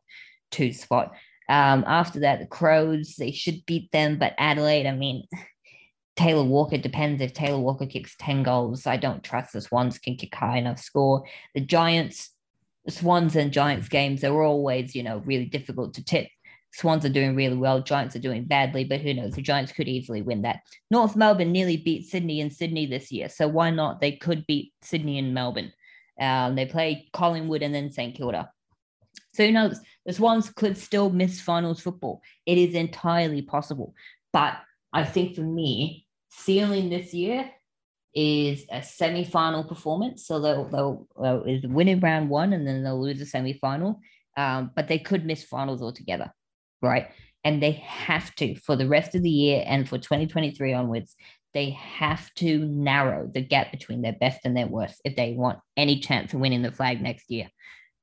[0.53, 1.15] two spot.
[1.49, 5.27] Um, after that, the Crows they should beat them, but Adelaide, I mean.
[6.17, 8.87] Taylor Walker depends if Taylor Walker kicks 10 goals.
[8.87, 11.25] I don't trust the Swans can kick high enough score.
[11.57, 12.31] The Giants,
[12.89, 16.29] Swans and Giants games are always, you know, really difficult to tip.
[16.75, 17.81] Swans are doing really well.
[17.81, 19.35] Giants are doing badly, but who knows?
[19.35, 20.63] The Giants could easily win that.
[20.91, 24.01] North Melbourne nearly beat Sydney and Sydney this year, so why not?
[24.01, 25.73] They could beat Sydney and Melbourne.
[26.21, 28.51] Um, they play Collingwood and then St Kilda.
[29.35, 29.79] So who knows?
[30.05, 32.23] The Swans could still miss finals football.
[32.45, 33.95] It is entirely possible.
[34.33, 34.57] But
[34.93, 37.53] I think for me, ceiling this year
[38.17, 40.27] is a semi-final performance.
[40.27, 44.01] So they'll, they'll, they'll win in round one and then they'll lose a semi-final.
[44.37, 46.33] Um, but they could miss finals altogether
[46.85, 47.09] right?
[47.45, 51.15] And they have to, for the rest of the year and for 2023 onwards,
[51.53, 55.61] they have to narrow the gap between their best and their worst if they want
[55.77, 57.49] any chance of winning the flag next year.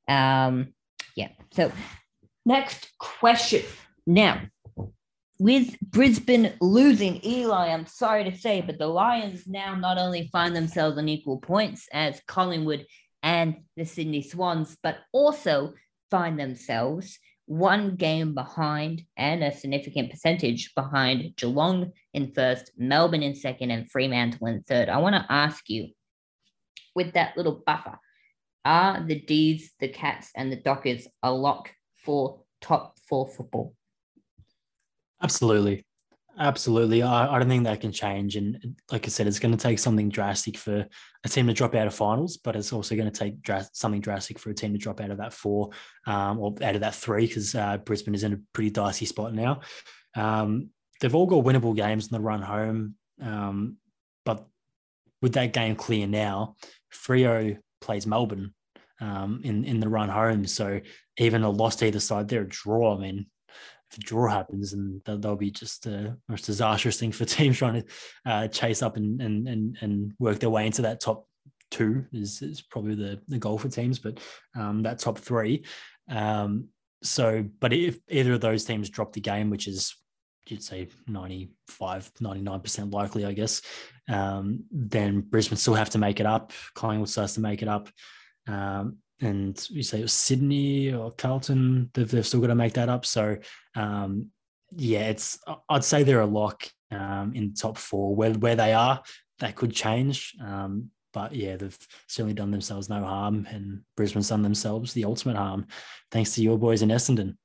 [0.08, 0.74] Um,
[1.16, 1.30] yeah.
[1.54, 1.72] So,
[2.46, 3.64] next question.
[4.08, 4.42] Now,
[5.38, 10.56] with Brisbane losing Eli, I'm sorry to say, but the Lions now not only find
[10.56, 12.86] themselves on equal points as Collingwood
[13.24, 15.74] and the Sydney Swans, but also
[16.12, 17.20] find themselves
[17.52, 23.92] one game behind and a significant percentage behind Geelong in first, Melbourne in second, and
[23.92, 24.88] Fremantle in third.
[24.88, 25.90] I want to ask you,
[26.96, 28.00] with that little buffer,
[28.64, 33.76] are the D's, the Cats, and the Dockers a lock for top four football?
[35.22, 35.86] Absolutely.
[36.40, 37.04] Absolutely.
[37.04, 38.36] I, I, don't think that can change.
[38.36, 40.88] And like I said, it's going to take something drastic for
[41.24, 43.36] a team to drop out of finals, but it's also going to take
[43.74, 45.70] something drastic for a team to drop out of that four
[46.08, 49.34] um, or out of that three because uh, Brisbane is in a pretty dicey spot
[49.34, 49.60] now.
[50.16, 53.78] Um, they've all got winnable games in the run home, um,
[54.26, 54.48] but
[55.22, 56.56] with that game clear now,
[56.94, 58.54] Freo plays Melbourne
[59.00, 60.48] um, in in the run home.
[60.48, 60.80] So
[61.18, 62.96] even a loss to either side, they're a draw.
[62.98, 63.26] I mean,
[63.98, 67.82] a draw happens, and that'll, that'll be just a most disastrous thing for teams trying
[67.82, 67.88] to
[68.26, 71.28] uh, chase up and, and and and work their way into that top
[71.70, 74.20] two is, is probably the the goal for teams, but
[74.56, 75.66] um, that top three.
[76.10, 76.68] Um,
[77.04, 79.96] so, but if either of those teams drop the game, which is
[80.48, 83.62] you'd say 95, 99% likely, I guess,
[84.10, 86.52] um, then Brisbane still have to make it up.
[86.76, 87.90] Collingwood starts to make it up.
[88.48, 92.74] Um, and you say it was Sydney or Carlton, they've, they've still got to make
[92.74, 93.06] that up.
[93.06, 93.38] So,
[93.76, 94.28] um,
[94.72, 98.16] yeah, it's I'd say they're a lock um, in top four.
[98.16, 99.02] Where where they are,
[99.40, 100.36] that could change.
[100.44, 105.36] Um, but yeah, they've certainly done themselves no harm, and Brisbane's done themselves the ultimate
[105.36, 105.68] harm,
[106.10, 107.36] thanks to your boys in Essendon.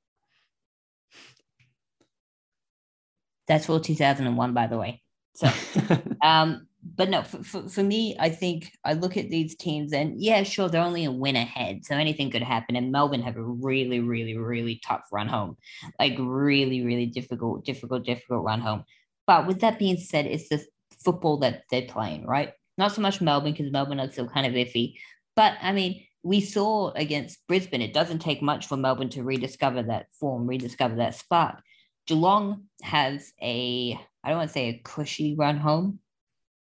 [3.47, 5.01] That's for 2001, by the way.
[5.35, 5.49] So,
[6.23, 10.21] um, but no, for, for, for, me, I think I look at these teams and
[10.21, 11.85] yeah, sure, they're only a win ahead.
[11.85, 12.75] So anything could happen.
[12.75, 15.57] And Melbourne have a really, really, really tough run home.
[15.99, 18.83] Like really, really difficult, difficult, difficult run home.
[19.25, 20.63] But with that being said, it's the
[21.03, 22.53] football that they're playing, right?
[22.77, 24.95] Not so much Melbourne because Melbourne are still kind of iffy.
[25.35, 29.83] But I mean, we saw against Brisbane, it doesn't take much for Melbourne to rediscover
[29.83, 31.61] that form, rediscover that spark.
[32.05, 35.99] Geelong has a, I don't want to say a cushy run home,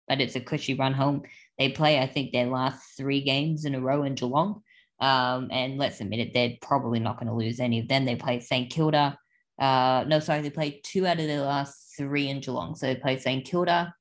[0.09, 1.21] but it's a cushy run home.
[1.57, 4.61] They play, I think, their last three games in a row in Geelong.
[4.99, 8.03] Um, and let's admit it, they're probably not going to lose any of them.
[8.03, 9.17] They play St Kilda.
[9.57, 12.75] Uh, no, sorry, they played two out of their last three in Geelong.
[12.75, 13.93] So they play St Kilda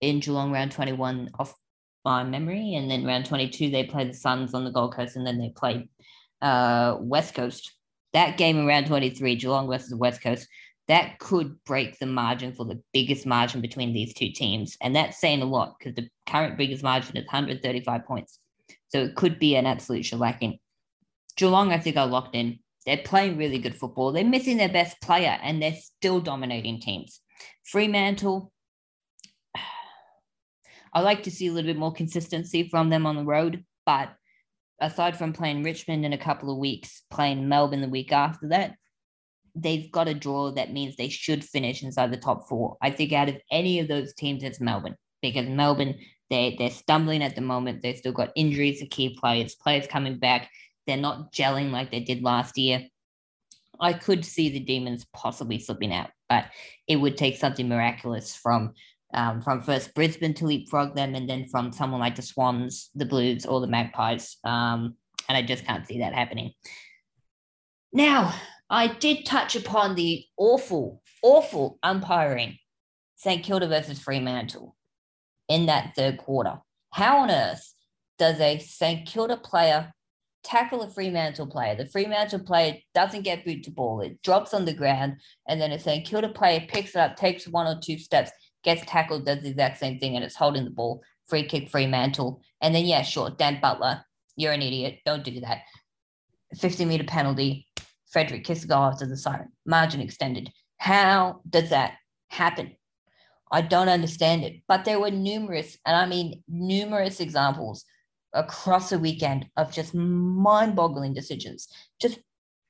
[0.00, 1.56] in Geelong round 21 off
[2.04, 2.74] my memory.
[2.74, 5.16] And then round 22, they play the Suns on the Gold Coast.
[5.16, 5.88] And then they play
[6.42, 7.72] uh, West Coast
[8.12, 10.46] that game in round 23, Geelong versus West Coast,
[10.88, 14.76] that could break the margin for the biggest margin between these two teams.
[14.80, 18.38] And that's saying a lot because the current biggest margin is 135 points.
[18.88, 20.58] So it could be an absolute shellacking.
[21.36, 22.58] Geelong, I think, are locked in.
[22.84, 24.12] They're playing really good football.
[24.12, 27.20] They're missing their best player and they're still dominating teams.
[27.64, 28.52] Fremantle,
[30.92, 34.12] I like to see a little bit more consistency from them on the road, but
[34.80, 38.74] aside from playing Richmond in a couple of weeks, playing Melbourne the week after that,
[39.54, 42.76] they've got a draw that means they should finish inside the top four.
[42.80, 45.98] I think out of any of those teams, it's Melbourne because Melbourne
[46.30, 47.82] they they're stumbling at the moment.
[47.82, 50.50] They've still got injuries to key players, players coming back.
[50.86, 52.86] They're not gelling like they did last year.
[53.78, 56.46] I could see the Demons possibly slipping out, but
[56.86, 58.72] it would take something miraculous from
[59.14, 63.04] um, from first Brisbane to leapfrog them, and then from someone like the Swans, the
[63.04, 64.38] Blues, or the Magpies.
[64.44, 64.96] Um,
[65.28, 66.52] and I just can't see that happening.
[67.92, 68.34] Now,
[68.72, 72.56] I did touch upon the awful, awful umpiring
[73.16, 74.74] St Kilda versus Fremantle
[75.46, 76.58] in that third quarter.
[76.90, 77.74] How on earth
[78.18, 79.92] does a St Kilda player
[80.42, 81.76] tackle a Fremantle player?
[81.76, 85.72] The Fremantle player doesn't get boot to ball, it drops on the ground, and then
[85.72, 88.30] a St Kilda player picks it up, takes one or two steps,
[88.64, 91.02] gets tackled, does the exact same thing, and it's holding the ball.
[91.26, 92.40] Free kick, Fremantle.
[92.62, 94.02] And then, yeah, sure, Dan Butler,
[94.34, 95.00] you're an idiot.
[95.04, 95.58] Don't do that.
[96.58, 97.66] 50 meter penalty.
[98.12, 99.48] Frederick kiss goal after the siren.
[99.64, 100.52] Margin extended.
[100.76, 101.94] How does that
[102.28, 102.76] happen?
[103.50, 104.62] I don't understand it.
[104.68, 107.84] But there were numerous, and I mean numerous examples
[108.32, 111.68] across the weekend of just mind boggling decisions,
[112.00, 112.18] just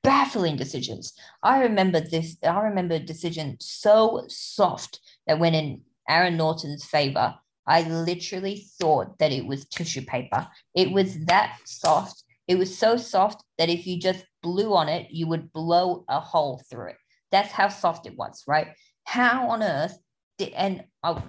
[0.03, 1.13] baffling decisions.
[1.41, 7.35] I remember this, I remember a decision so soft that went in Aaron Naughton's favor.
[7.65, 10.47] I literally thought that it was tissue paper.
[10.75, 12.23] It was that soft.
[12.45, 16.19] It was so soft that if you just blew on it, you would blow a
[16.19, 16.97] hole through it.
[17.31, 18.67] That's how soft it was, right?
[19.05, 19.97] How on earth
[20.37, 21.23] did, and oh,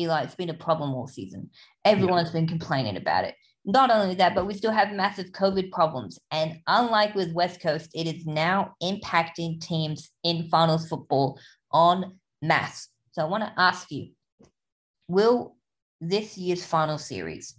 [0.00, 1.50] Eli, it's been a problem all season.
[1.84, 2.40] Everyone's yeah.
[2.40, 3.34] been complaining about it.
[3.64, 6.18] Not only that, but we still have massive COVID problems.
[6.30, 11.38] And unlike with West Coast, it is now impacting teams in finals football
[11.70, 12.88] on mass.
[13.12, 14.10] So I want to ask you
[15.08, 15.56] will
[16.00, 17.54] this year's final series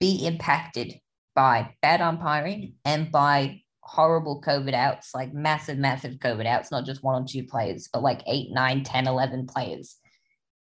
[0.00, 0.94] be impacted
[1.34, 7.02] by bad umpiring and by horrible COVID outs, like massive, massive COVID outs, not just
[7.02, 9.96] one or two players, but like eight, nine, 10, 11 players?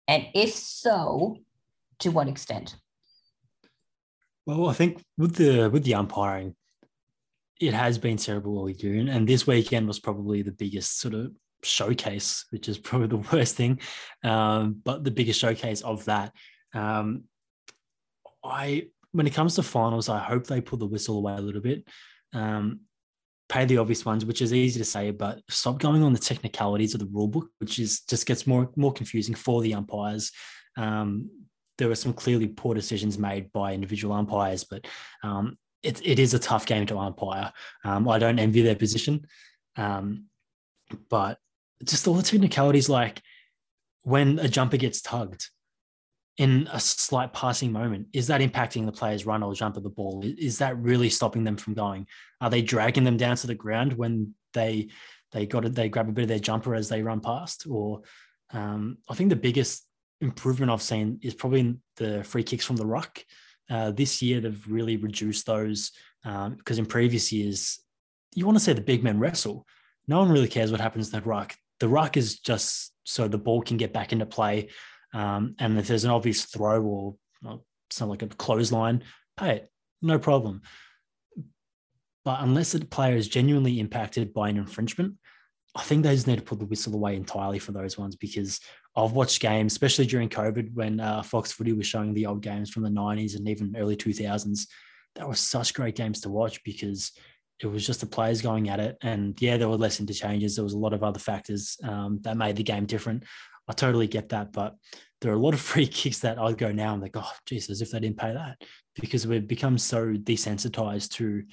[0.07, 1.37] And if so,
[1.99, 2.75] to what extent?
[4.45, 6.55] Well, I think with the with the umpiring,
[7.59, 11.33] it has been terrible all year, and this weekend was probably the biggest sort of
[11.63, 13.81] showcase, which is probably the worst thing,
[14.23, 16.31] um, but the biggest showcase of that.
[16.73, 17.23] Um,
[18.41, 21.61] I when it comes to finals, I hope they pull the whistle away a little
[21.61, 21.85] bit.
[22.33, 22.81] Um,
[23.49, 26.93] pay the obvious ones, which is easy to say, but stop going on the technicalities
[26.93, 30.31] of the rule book, which is just gets more more confusing for the umpires.
[30.75, 31.29] Um,
[31.77, 34.85] there were some clearly poor decisions made by individual umpires, but
[35.23, 37.53] um, it, it is a tough game to umpire.
[37.83, 39.27] Um, I don't envy their position,
[39.75, 40.25] um,
[41.09, 41.37] but
[41.83, 43.21] just all the technicalities, like
[44.03, 45.49] when a jumper gets tugged
[46.37, 49.89] in a slight passing moment, is that impacting the player's run or jump of the
[49.89, 50.23] ball?
[50.23, 52.05] Is that really stopping them from going?
[52.41, 54.89] Are they dragging them down to the ground when they
[55.31, 55.73] they got it?
[55.73, 58.01] They grab a bit of their jumper as they run past, or
[58.51, 59.83] um, I think the biggest
[60.21, 63.23] improvement I've seen is probably in the free kicks from the ruck.
[63.69, 65.91] Uh, this year, they've really reduced those
[66.23, 67.79] because um, in previous years,
[68.35, 69.65] you want to say the big men wrestle.
[70.07, 71.55] No one really cares what happens to the ruck.
[71.79, 74.69] The ruck is just so the ball can get back into play.
[75.13, 77.15] Um, and if there's an obvious throw or,
[77.45, 79.03] or something like a clothesline,
[79.37, 79.69] pay it,
[80.01, 80.61] no problem.
[82.25, 85.15] But unless the player is genuinely impacted by an infringement,
[85.75, 88.59] I think they just need to put the whistle away entirely for those ones because
[88.95, 92.71] I've watched games, especially during COVID when uh, Fox Footy was showing the old games
[92.71, 94.67] from the 90s and even early 2000s.
[95.15, 97.11] That were such great games to watch because
[97.61, 98.97] it was just the players going at it.
[99.01, 100.55] And yeah, there were less interchanges.
[100.55, 103.23] There was a lot of other factors um, that made the game different.
[103.67, 104.53] I totally get that.
[104.53, 104.75] But
[105.21, 107.81] there are a lot of free kicks that I'd go now and like, oh, as
[107.81, 108.61] if they didn't pay that
[108.99, 111.43] because we've become so desensitized to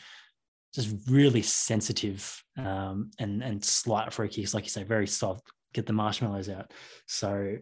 [0.74, 5.86] just really sensitive um, and and slight free kicks, like you say, very soft, get
[5.86, 6.72] the marshmallows out.
[7.06, 7.56] So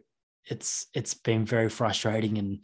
[0.47, 2.61] it's it's been very frustrating and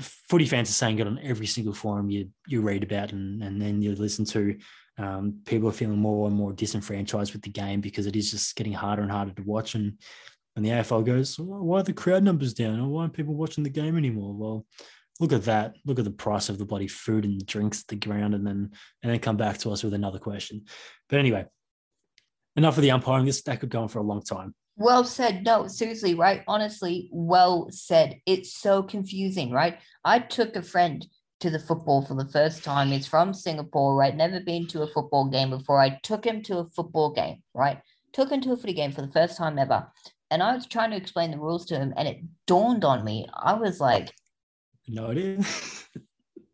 [0.00, 3.60] footy fans are saying it on every single forum you you read about and, and
[3.60, 4.56] then you listen to
[4.98, 8.56] um, people are feeling more and more disenfranchised with the game because it is just
[8.56, 9.98] getting harder and harder to watch and
[10.54, 13.64] when the AFL goes why are the crowd numbers down or why aren't people watching
[13.64, 14.66] the game anymore well
[15.20, 17.96] look at that look at the price of the bloody food and drinks at the
[17.96, 18.70] ground and then
[19.02, 20.64] and then come back to us with another question
[21.08, 21.46] but anyway
[22.56, 23.24] enough of the umpiring.
[23.24, 24.54] This that could go on for a long time.
[24.76, 25.44] Well said.
[25.44, 26.42] No, seriously, right?
[26.48, 28.20] Honestly, well said.
[28.26, 29.78] It's so confusing, right?
[30.04, 31.06] I took a friend
[31.40, 32.88] to the football for the first time.
[32.88, 34.16] He's from Singapore, right?
[34.16, 35.80] Never been to a football game before.
[35.80, 37.80] I took him to a football game, right?
[38.12, 39.88] Took him to a footy game for the first time ever.
[40.32, 43.28] And I was trying to explain the rules to him, and it dawned on me.
[43.32, 44.12] I was like,
[44.88, 45.14] No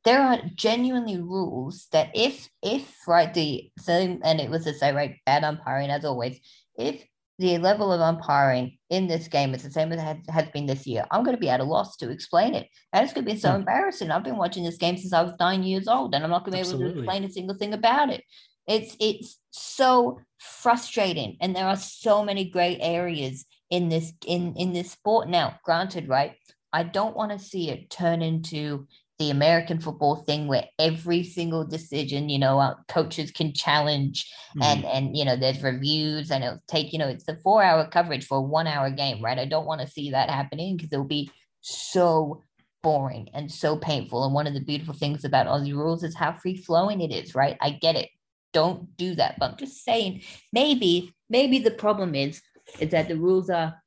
[0.08, 4.94] there are genuinely rules that if if right the same and it was the same
[4.94, 6.40] right bad umpiring as always
[6.78, 7.04] if
[7.38, 10.86] the level of umpiring in this game is the same as it has been this
[10.86, 13.32] year i'm going to be at a loss to explain it and it's going to
[13.32, 13.56] be so yeah.
[13.56, 16.44] embarrassing i've been watching this game since i was nine years old and i'm not
[16.44, 16.86] going to be Absolutely.
[16.86, 18.22] able to explain a single thing about it
[18.66, 24.72] it's it's so frustrating and there are so many gray areas in this in in
[24.72, 26.32] this sport now granted right
[26.72, 28.86] i don't want to see it turn into
[29.18, 34.64] the American football thing where every single decision, you know, coaches can challenge mm.
[34.64, 37.86] and and you know there's reviews and it'll take you know it's the four hour
[37.88, 39.38] coverage for a one hour game, right?
[39.38, 42.44] I don't want to see that happening because it'll be so
[42.82, 44.24] boring and so painful.
[44.24, 47.34] And one of the beautiful things about Aussie rules is how free flowing it is,
[47.34, 47.56] right?
[47.60, 48.10] I get it.
[48.52, 52.40] Don't do that, but I'm just saying maybe maybe the problem is
[52.80, 53.82] is that the rules are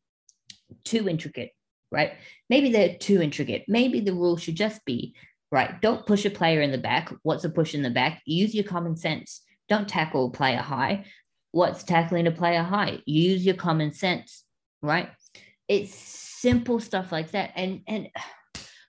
[0.84, 1.52] too intricate
[1.92, 2.14] right?
[2.50, 3.66] Maybe they're too intricate.
[3.68, 5.16] Maybe the rule should just be
[5.52, 5.82] right.
[5.82, 7.14] Don't push a player in the back.
[7.24, 8.22] What's a push in the back?
[8.26, 9.42] Use your common sense.
[9.70, 11.06] Don't tackle a player high.
[11.52, 13.00] What's tackling a player high?
[13.06, 14.46] Use your common sense,
[14.82, 15.10] right?
[15.68, 17.52] It's simple stuff like that.
[17.56, 18.08] And and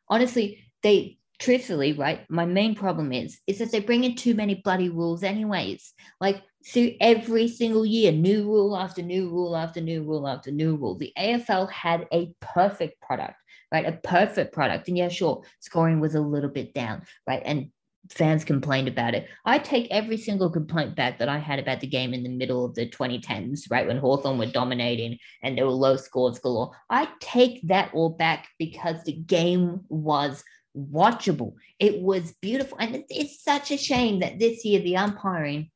[0.09, 2.25] honestly, they truthfully, right?
[2.31, 5.93] My main problem is is that they bring in too many bloody rules, anyways.
[6.21, 10.77] Like so every single year, new rule after new rule after new rule after new
[10.77, 10.97] rule.
[10.97, 13.37] The AFL had a perfect product,
[13.73, 13.87] right?
[13.87, 14.89] A perfect product.
[14.89, 17.43] And yeah, sure, scoring was a little bit down, right?
[17.45, 17.71] And
[18.11, 19.29] fans complained about it.
[19.45, 22.65] I take every single complaint back that I had about the game in the middle
[22.65, 23.87] of the 2010s, right?
[23.87, 26.73] When Hawthorn were dominating and there were low scores galore.
[26.91, 30.43] I take that all back because the game was
[30.77, 31.55] watchable.
[31.79, 32.79] It was beautiful.
[32.79, 35.71] And it's such a shame that this year the umpiring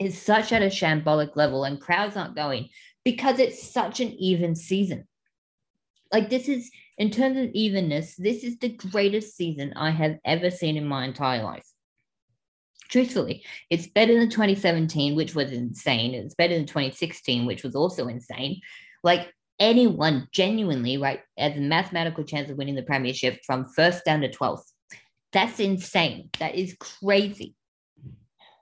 [0.00, 2.70] is such at a shambolic level and crowds aren't going
[3.04, 5.06] because it's such an even season.
[6.12, 10.50] Like this is in terms of evenness, this is the greatest season I have ever
[10.50, 11.66] seen in my entire life.
[12.88, 16.12] Truthfully, it's better than 2017, which was insane.
[16.14, 18.60] It's better than 2016, which was also insane.
[19.04, 24.22] Like anyone genuinely, right, has a mathematical chance of winning the premiership from first down
[24.22, 24.64] to 12th.
[25.32, 26.30] That's insane.
[26.40, 27.54] That is crazy.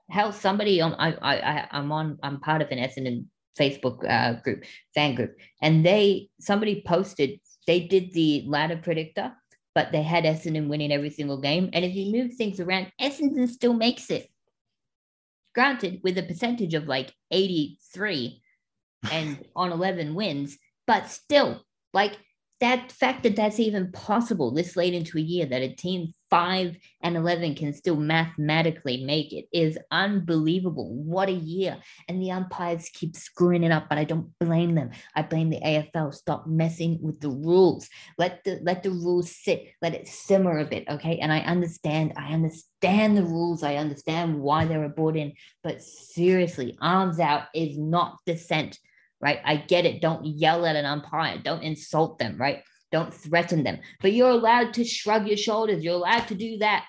[0.09, 3.25] Hell, somebody on I I I'm on I'm part of an Essendon
[3.59, 4.63] Facebook uh, group
[4.95, 9.31] fan group, and they somebody posted they did the ladder predictor,
[9.75, 11.69] but they had Essendon winning every single game.
[11.71, 14.27] And if you move things around, Essendon still makes it.
[15.53, 18.41] Granted, with a percentage of like 83
[19.11, 20.57] and on 11 wins,
[20.87, 21.61] but still,
[21.93, 22.17] like
[22.59, 26.77] that fact that that's even possible this late into a year that a team 5
[27.01, 30.93] and 11 can still mathematically make it is unbelievable.
[30.93, 31.77] What a year.
[32.07, 34.91] And the umpires keep screwing it up but i don't blame them.
[35.15, 37.89] I blame the afl stop messing with the rules.
[38.17, 39.67] Let the let the rules sit.
[39.81, 41.19] Let it simmer a bit okay?
[41.19, 43.63] And i understand i understand the rules.
[43.63, 45.33] I understand why they were brought in.
[45.63, 48.79] But seriously arms out is not dissent
[49.21, 49.39] right?
[49.43, 50.01] I get it.
[50.01, 51.39] Don't yell at an umpire.
[51.43, 52.63] Don't insult them, right?
[52.91, 53.79] Don't threaten them.
[54.01, 55.83] But you're allowed to shrug your shoulders.
[55.83, 56.85] You're allowed to do that,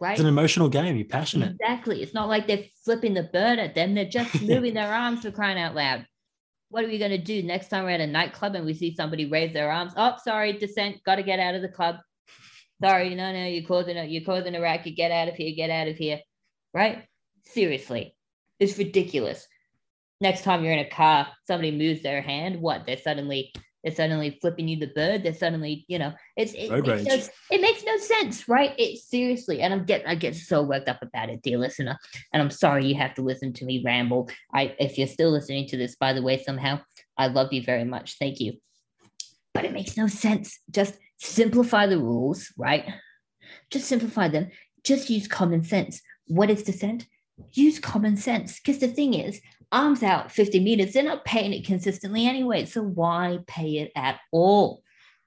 [0.00, 0.12] right?
[0.12, 0.96] It's an emotional game.
[0.96, 1.56] You're passionate.
[1.60, 2.02] Exactly.
[2.02, 3.94] It's not like they're flipping the bird at them.
[3.94, 6.06] They're just moving their arms for crying out loud.
[6.68, 8.94] What are we going to do next time we're at a nightclub and we see
[8.94, 9.92] somebody raise their arms?
[9.96, 11.02] Oh, sorry, dissent.
[11.04, 11.96] Got to get out of the club.
[12.82, 14.96] Sorry, no, no, you're causing a, you're causing a racket.
[14.96, 15.54] Get out of here.
[15.56, 16.20] Get out of here.
[16.74, 17.04] Right?
[17.44, 18.14] Seriously,
[18.58, 19.46] it's ridiculous
[20.20, 22.86] next time you're in a car, somebody moves their hand, what?
[22.86, 23.52] They're suddenly
[23.86, 25.22] they're suddenly flipping you the bird.
[25.22, 27.14] They're suddenly, you know, it's it, makes, no,
[27.52, 28.74] it makes no sense, right?
[28.76, 31.96] It seriously, and I'm get I get so worked up about it, dear listener,
[32.32, 34.28] and I'm sorry you have to listen to me ramble.
[34.52, 36.80] I if you're still listening to this, by the way, somehow
[37.16, 38.18] I love you very much.
[38.18, 38.54] Thank you.
[39.54, 40.58] But it makes no sense.
[40.68, 42.92] Just simplify the rules, right?
[43.70, 44.50] Just simplify them.
[44.82, 46.02] Just use common sense.
[46.26, 47.06] What is dissent?
[47.52, 48.58] Use common sense.
[48.58, 49.40] Because the thing is,
[49.72, 52.64] arms out 50 meters, they're not paying it consistently anyway.
[52.64, 54.82] So why pay it at all?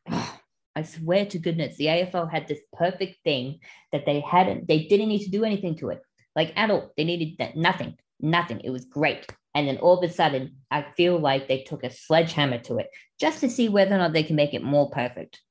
[0.10, 0.40] Ah,
[0.76, 3.60] I swear to goodness, the AFL had this perfect thing
[3.92, 6.02] that they hadn't, they didn't need to do anything to it.
[6.36, 6.92] Like at all.
[6.96, 8.62] They needed that, nothing, nothing.
[8.64, 9.26] It was great.
[9.56, 12.88] And then all of a sudden, I feel like they took a sledgehammer to it
[13.20, 15.42] just to see whether or not they can make it more perfect.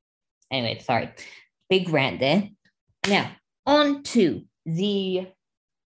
[0.50, 1.10] Anyway, sorry.
[1.68, 2.48] Big rant there.
[3.06, 3.30] Now,
[3.66, 5.26] on to the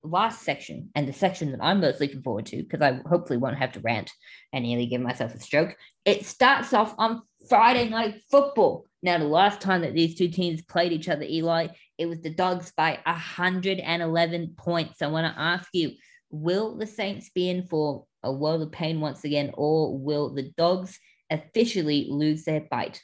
[0.04, 3.58] last section and the section that I'm most looking forward to because I hopefully won't
[3.58, 4.12] have to rant
[4.54, 5.76] and nearly give myself a stroke.
[6.06, 8.86] It starts off on Friday night football.
[9.02, 12.34] Now, the last time that these two teams played each other, Eli, it was the
[12.34, 15.02] Dogs by 111 points.
[15.02, 15.92] I want to ask you,
[16.30, 20.52] will the Saints be in for a world of pain once again, or will the
[20.58, 23.02] Dogs officially lose their bite?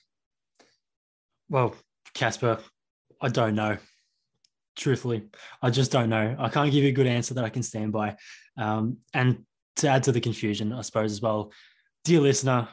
[1.50, 1.76] Well,
[2.14, 2.60] Casper,
[3.22, 3.78] I don't know
[4.76, 5.24] truthfully.
[5.62, 6.36] I just don't know.
[6.38, 8.18] I can't give you a good answer that I can stand by.
[8.58, 9.46] Um, and
[9.78, 11.52] to add to the confusion, I suppose, as well,
[12.04, 12.68] dear listener,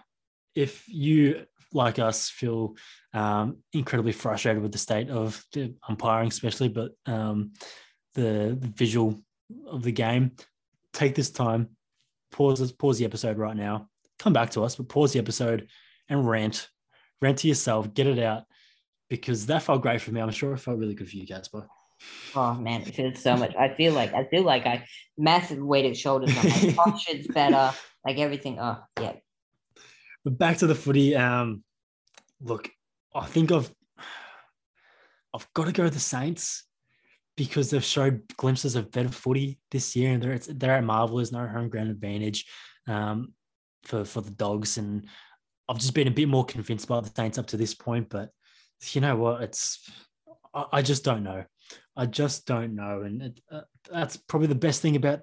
[0.54, 2.76] if you, like us, feel
[3.14, 7.52] um, incredibly frustrated with the state of the umpiring, especially, but um,
[8.14, 9.20] the, the visual
[9.66, 10.32] of the game,
[10.92, 11.68] take this time,
[12.30, 13.88] pause, pause the episode right now,
[14.18, 15.68] come back to us, but pause the episode
[16.08, 16.68] and rant,
[17.20, 18.44] rant to yourself, get it out,
[19.08, 20.20] because that felt great for me.
[20.20, 21.66] I'm sure it felt really good for you, Casper.
[22.34, 23.54] Oh man, it feels so much.
[23.56, 24.84] I feel like I feel like I
[25.18, 26.34] massive weighted shoulders.
[26.34, 27.72] My posture's better.
[28.04, 28.58] Like everything.
[28.58, 29.14] Oh yeah.
[30.24, 31.14] But back to the footy.
[31.14, 31.62] Um,
[32.40, 32.70] look,
[33.14, 33.70] I think I've
[35.34, 36.64] I've got to go the Saints
[37.36, 41.22] because they've showed glimpses of better footy this year, and they're they're at Marvel.
[41.32, 42.46] no home ground advantage
[42.86, 43.32] um,
[43.84, 45.06] for for the Dogs, and
[45.68, 48.08] I've just been a bit more convinced by the Saints up to this point.
[48.10, 48.30] But
[48.92, 49.42] you know what?
[49.42, 49.88] It's
[50.54, 51.44] I, I just don't know.
[51.96, 53.60] I just don't know, and it, uh,
[53.90, 55.20] that's probably the best thing about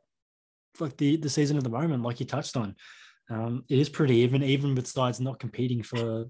[0.80, 2.76] like the the season at the moment, like you touched on.
[3.30, 6.26] Um, it is pretty even, even with sides not competing for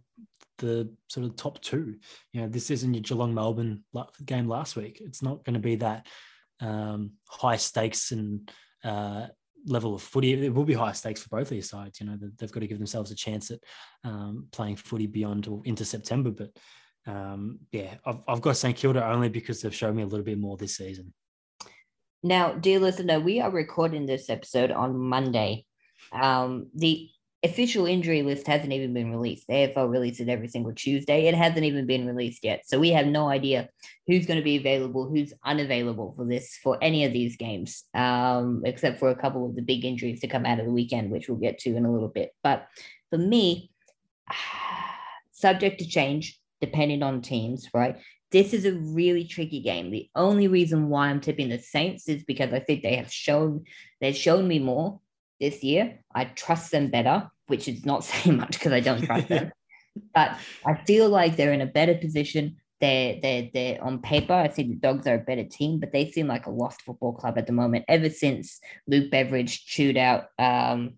[0.57, 1.95] the sort of top two.
[2.33, 3.83] You know, this isn't your Geelong Melbourne
[4.25, 5.01] game last week.
[5.01, 6.07] It's not going to be that
[6.59, 8.51] um, high stakes and
[8.83, 9.27] uh,
[9.65, 10.45] level of footy.
[10.45, 11.99] It will be high stakes for both of these sides.
[11.99, 13.59] You know, they've got to give themselves a chance at
[14.03, 16.31] um, playing footy beyond or into September.
[16.31, 16.49] But
[17.07, 20.37] um, yeah, I've, I've got St Kilda only because they've shown me a little bit
[20.37, 21.13] more this season.
[22.21, 25.65] Now, dear listener, we are recording this episode on Monday.
[26.11, 27.09] Um, the
[27.43, 29.47] official injury list hasn't even been released.
[29.47, 31.27] AFL releases it every single Tuesday.
[31.27, 32.63] It hasn't even been released yet.
[32.65, 33.69] So we have no idea
[34.07, 38.63] who's going to be available, who's unavailable for this, for any of these games, um,
[38.65, 41.29] except for a couple of the big injuries to come out of the weekend, which
[41.29, 42.33] we'll get to in a little bit.
[42.43, 42.67] But
[43.09, 43.71] for me,
[45.31, 47.97] subject to change, depending on teams, right?
[48.31, 49.89] This is a really tricky game.
[49.89, 53.65] The only reason why I'm tipping the Saints is because I think they have shown
[54.01, 54.99] they've shown me more
[55.39, 55.99] this year.
[56.13, 59.51] I trust them better, which is not saying much because I don't trust them.
[60.13, 62.57] But I feel like they're in a better position.
[62.79, 64.33] They're, they're, they're on paper.
[64.33, 67.11] I think the Dogs are a better team, but they seem like a lost football
[67.11, 67.85] club at the moment.
[67.89, 70.93] Ever since Luke Beveridge chewed out um,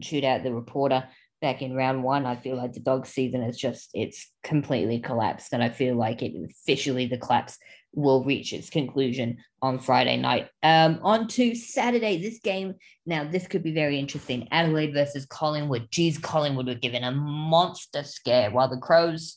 [0.00, 1.08] chewed out the reporter
[1.44, 5.52] back in round one, I feel like the dog season has just it's completely collapsed,
[5.52, 7.58] and I feel like it officially the collapse
[7.92, 10.48] will reach its conclusion on Friday night.
[10.62, 14.48] Um, on to Saturday, this game now this could be very interesting.
[14.52, 15.88] Adelaide versus Collingwood.
[15.90, 19.36] Geez, Collingwood were given a monster scare while the Crows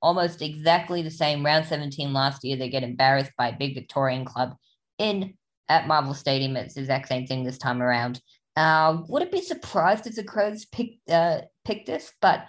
[0.00, 1.44] almost exactly the same.
[1.44, 4.56] Round 17 last year, they get embarrassed by a big Victorian club
[4.98, 5.34] in
[5.68, 6.56] at Marvel Stadium.
[6.56, 8.18] It's the exact same thing this time around.
[8.56, 12.46] Uh, wouldn't be surprised if the Crows picked uh, picked this, but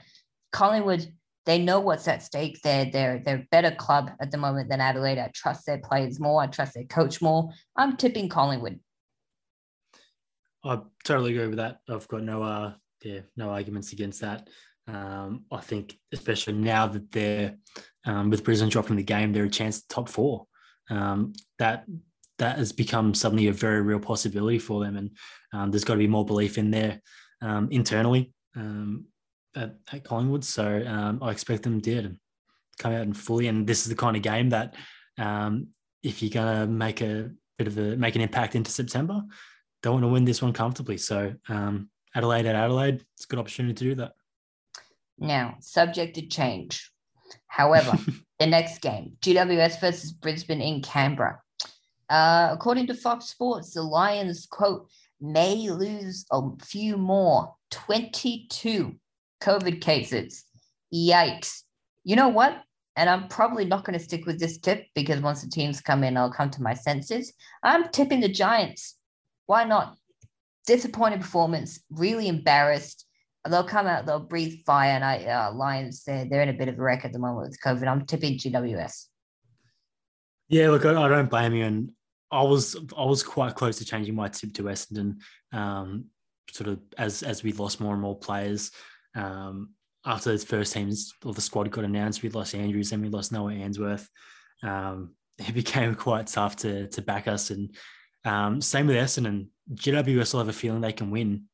[0.52, 1.08] Collingwood
[1.46, 2.60] they know what's at stake.
[2.64, 5.18] They're they're they're a better club at the moment than Adelaide.
[5.18, 6.42] I trust their players more.
[6.42, 7.50] I trust their coach more.
[7.76, 8.80] I'm tipping Collingwood.
[10.64, 11.80] I totally agree with that.
[11.90, 12.74] I've got no uh
[13.04, 14.50] yeah no arguments against that.
[14.88, 17.56] Um, I think especially now that they're
[18.06, 20.46] um, with Brisbane dropping the game, they're a chance top four.
[20.90, 21.86] Um, that
[22.40, 25.12] that has become suddenly a very real possibility for them, and
[25.54, 27.02] um, there's got to be more belief in there
[27.42, 29.06] um, internally um,
[29.56, 30.44] at, at, Collingwood.
[30.44, 32.16] So um, I expect them to
[32.80, 33.48] come out and fully.
[33.48, 34.76] And this is the kind of game that
[35.18, 35.68] um,
[36.02, 39.22] if you're gonna make a bit of a make an impact into September,
[39.84, 40.98] don't want to win this one comfortably.
[40.98, 44.14] So um, Adelaide at Adelaide, it's a good opportunity to do that.
[45.20, 46.92] Now, subject to change.
[47.48, 47.98] However,
[48.40, 51.43] the next game, GWS versus Brisbane in Canberra.
[52.10, 54.88] Uh, according to Fox Sports, the Lions, quote,
[55.22, 58.96] may lose a few more 22
[59.42, 60.44] COVID cases.
[60.94, 61.62] Yikes.
[62.04, 62.62] You know what?
[62.96, 66.04] And I'm probably not going to stick with this tip because once the teams come
[66.04, 67.34] in, I'll come to my senses.
[67.64, 68.98] I'm tipping the Giants.
[69.48, 69.98] Why not?
[70.68, 73.06] Disappointing performance, really embarrassed.
[73.50, 74.92] They'll come out, they'll breathe fire.
[74.92, 77.50] And I, uh, Lions, they're, they're in a bit of a wreck at the moment
[77.50, 77.88] with COVID.
[77.88, 79.08] I'm tipping GWS.
[80.54, 81.66] Yeah, look, I, don't blame you.
[81.66, 81.92] And
[82.32, 85.16] I was I was quite close to changing my tip to Essendon,
[85.52, 86.06] um,
[86.52, 88.70] sort of as as we lost more and more players.
[89.16, 89.72] Um,
[90.06, 93.32] after those first teams or the squad got announced, we lost Andrews and we lost
[93.32, 94.08] Noah Answerth.
[94.62, 97.50] Um, it became quite tough to to back us.
[97.50, 97.76] And
[98.24, 99.48] um, same with Essendon.
[99.74, 101.46] GWS will have a feeling they can win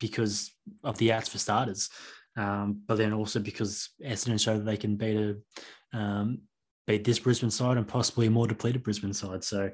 [0.00, 0.50] because
[0.82, 1.90] of the outs for starters,
[2.36, 6.40] um, but then also because Essendon showed that they can beat a um,
[6.88, 9.44] beat this Brisbane side and possibly a more depleted Brisbane side.
[9.44, 9.70] So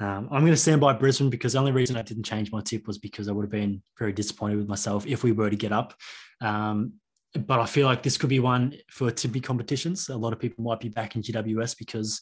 [0.00, 2.60] um, I'm going to stand by Brisbane because the only reason I didn't change my
[2.60, 5.56] tip was because I would have been very disappointed with myself if we were to
[5.56, 5.94] get up.
[6.40, 6.94] Um,
[7.34, 10.08] but I feel like this could be one for tipping competitions.
[10.08, 12.20] A lot of people might be back in GWS because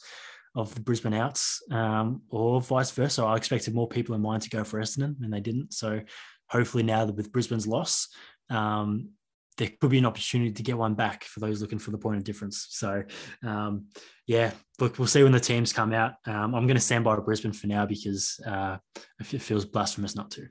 [0.55, 3.23] of the Brisbane outs, um, or vice versa.
[3.23, 5.73] I expected more people in mind to go for Essendon, and they didn't.
[5.73, 6.01] So
[6.49, 8.07] hopefully now that with Brisbane's loss,
[8.49, 9.09] um,
[9.57, 12.17] there could be an opportunity to get one back for those looking for the point
[12.17, 12.67] of difference.
[12.71, 13.03] So,
[13.43, 13.85] um,
[14.27, 16.13] yeah, look, we'll see when the teams come out.
[16.25, 18.77] Um, I'm going to stand by Brisbane for now because uh,
[19.19, 20.47] it feels blasphemous not to.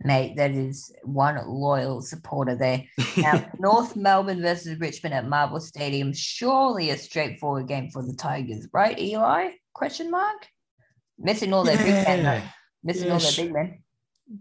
[0.00, 2.84] Mate, that is one loyal supporter there.
[3.16, 8.68] Now, North Melbourne versus Richmond at Marvel Stadium, surely a straightforward game for the Tigers,
[8.72, 9.50] right, Eli?
[9.72, 10.48] Question mark.
[11.18, 11.84] Missing all their yeah.
[11.84, 12.42] big men,
[12.82, 13.78] missing yeah, all their big men.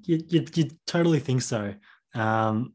[0.06, 1.76] You, you, you totally think so.
[2.16, 2.74] Um,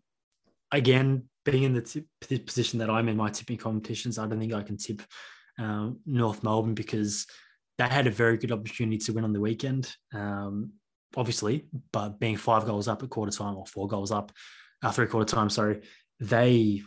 [0.72, 2.06] again, being in the tip,
[2.46, 5.02] position that I'm in my tipping competitions, I don't think I can tip
[5.58, 7.26] um, North Melbourne because
[7.78, 10.72] they had a very good opportunity to win on the weekend, um,
[11.16, 14.32] obviously, but being five goals up at quarter time or four goals up,
[14.82, 15.80] uh, three quarter time, sorry,
[16.20, 16.82] they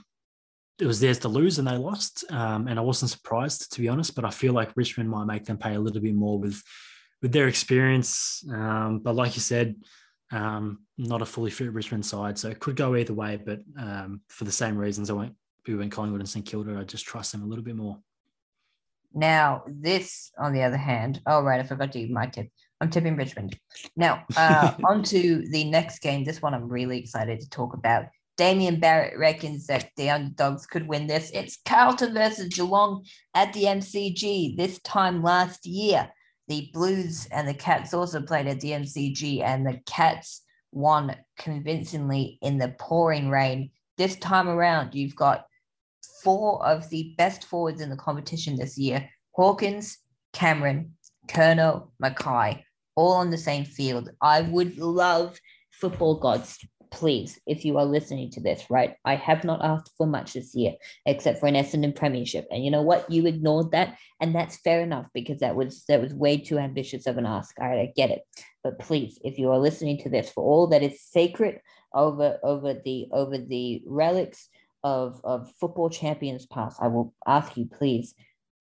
[0.80, 2.26] it was theirs to lose and they lost.
[2.32, 5.46] Um, and I wasn't surprised to be honest, but I feel like Richmond might make
[5.46, 6.62] them pay a little bit more with
[7.22, 8.44] with their experience.
[8.52, 9.76] Um, but like you said,
[10.32, 13.40] um, not a fully fit Richmond side, so it could go either way.
[13.44, 16.78] But um, for the same reasons, I won't be when Collingwood and St Kilda.
[16.80, 17.98] I just trust them a little bit more.
[19.14, 22.48] Now, this, on the other hand, oh right, I forgot to give my tip.
[22.80, 23.60] I'm tipping Richmond.
[23.96, 26.24] Now, uh, on to the next game.
[26.24, 28.06] This one I'm really excited to talk about.
[28.38, 31.30] Damien Barrett reckons that the underdogs could win this.
[31.34, 33.06] It's Carlton versus Geelong
[33.36, 36.10] at the MCG this time last year
[36.48, 42.40] the Blues and the Cats also played at the MCG, and the Cats won convincingly
[42.42, 43.72] in the pouring rain.
[43.98, 45.46] This time around, you've got
[46.24, 49.98] four of the best forwards in the competition this year Hawkins,
[50.34, 50.94] Cameron,
[51.28, 52.64] Curnow, McKay,
[52.96, 54.10] all on the same field.
[54.22, 55.40] I would love
[55.72, 56.60] football gods
[56.92, 60.54] please, if you are listening to this, right, I have not asked for much this
[60.54, 60.74] year
[61.06, 63.10] except for an Essendon Premiership, and you know what?
[63.10, 67.08] You ignored that, and that's fair enough because that was that was way too ambitious
[67.08, 67.56] of an ask.
[67.60, 68.22] All right, I get it,
[68.64, 71.62] but please, if you are listening to this, for all that is sacred
[71.94, 74.50] over over the over the relics
[74.84, 78.14] of of football champions past, I will ask you, please,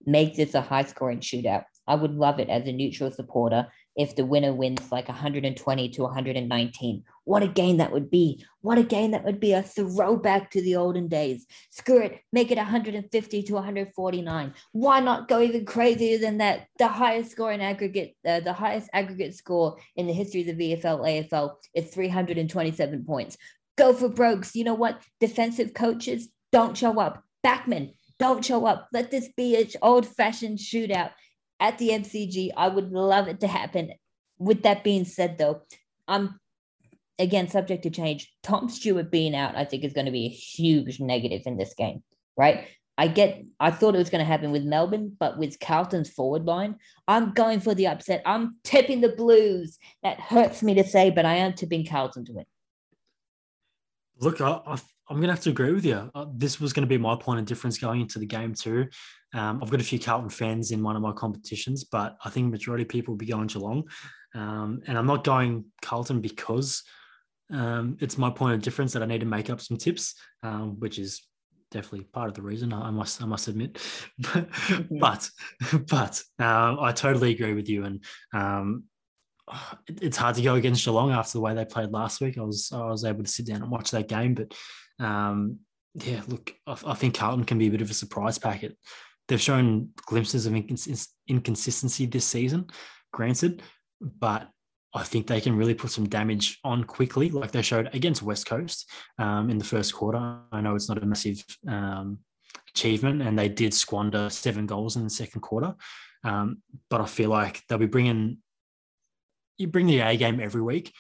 [0.07, 1.65] make this a high scoring shootout.
[1.87, 3.67] I would love it as a neutral supporter
[4.01, 7.05] if the winner wins like 120 to 119.
[7.25, 8.45] What a game that would be.
[8.63, 9.53] What a game that would be.
[9.53, 11.47] A throwback to the olden days.
[11.69, 12.21] Screw it.
[12.33, 14.55] Make it 150 to 149.
[14.73, 16.67] Why not go even crazier than that?
[16.79, 20.77] The highest score in aggregate, uh, the highest aggregate score in the history of the
[20.77, 23.37] VFL AFL is 327 points.
[23.77, 24.57] Go for Brogues.
[24.57, 25.03] You know what?
[25.21, 27.23] Defensive coaches don't show up.
[27.47, 28.89] Backman, Don't show up.
[28.93, 31.11] Let this be an old fashioned shootout
[31.61, 32.51] at the MCG.
[32.57, 33.93] I would love it to happen.
[34.39, 35.63] With that being said, though,
[36.09, 36.41] I'm
[37.19, 38.33] again subject to change.
[38.43, 41.75] Tom Stewart being out, I think, is going to be a huge negative in this
[41.75, 42.03] game,
[42.37, 42.67] right?
[42.99, 46.45] I get, I thought it was going to happen with Melbourne, but with Carlton's forward
[46.45, 46.77] line,
[47.09, 48.21] I'm going for the upset.
[48.27, 49.79] I'm tipping the Blues.
[50.03, 52.45] That hurts me to say, but I am tipping Carlton to win.
[54.19, 54.73] Look, I, I,
[55.09, 56.11] am going to have to agree with you.
[56.15, 58.89] Uh, this was going to be my point of difference going into the game too.
[59.33, 62.51] Um, I've got a few Carlton fans in one of my competitions, but I think
[62.51, 63.89] majority of people will be going Geelong.
[64.35, 66.83] Um, and I'm not going Carlton because
[67.53, 70.79] um, it's my point of difference that I need to make up some tips, um,
[70.79, 71.23] which is
[71.71, 72.73] definitely part of the reason.
[72.73, 73.79] I must I must admit,
[74.19, 74.49] but
[74.91, 75.31] but,
[75.89, 78.85] but uh, I totally agree with you, and um,
[79.89, 82.39] it's hard to go against Geelong after the way they played last week.
[82.39, 84.55] I was I was able to sit down and watch that game, but
[85.05, 85.59] um,
[85.95, 88.77] yeah, look, I, I, think Carlton can be a bit of a surprise packet.
[89.31, 92.67] They've shown glimpses of incons- inconsistency this season,
[93.13, 93.63] granted,
[94.01, 94.49] but
[94.93, 98.47] I think they can really put some damage on quickly, like they showed against West
[98.47, 100.39] Coast um, in the first quarter.
[100.51, 102.19] I know it's not a massive um,
[102.75, 105.77] achievement, and they did squander seven goals in the second quarter.
[106.25, 108.39] Um, but I feel like they'll be bringing
[109.59, 110.93] you bring the A game every week,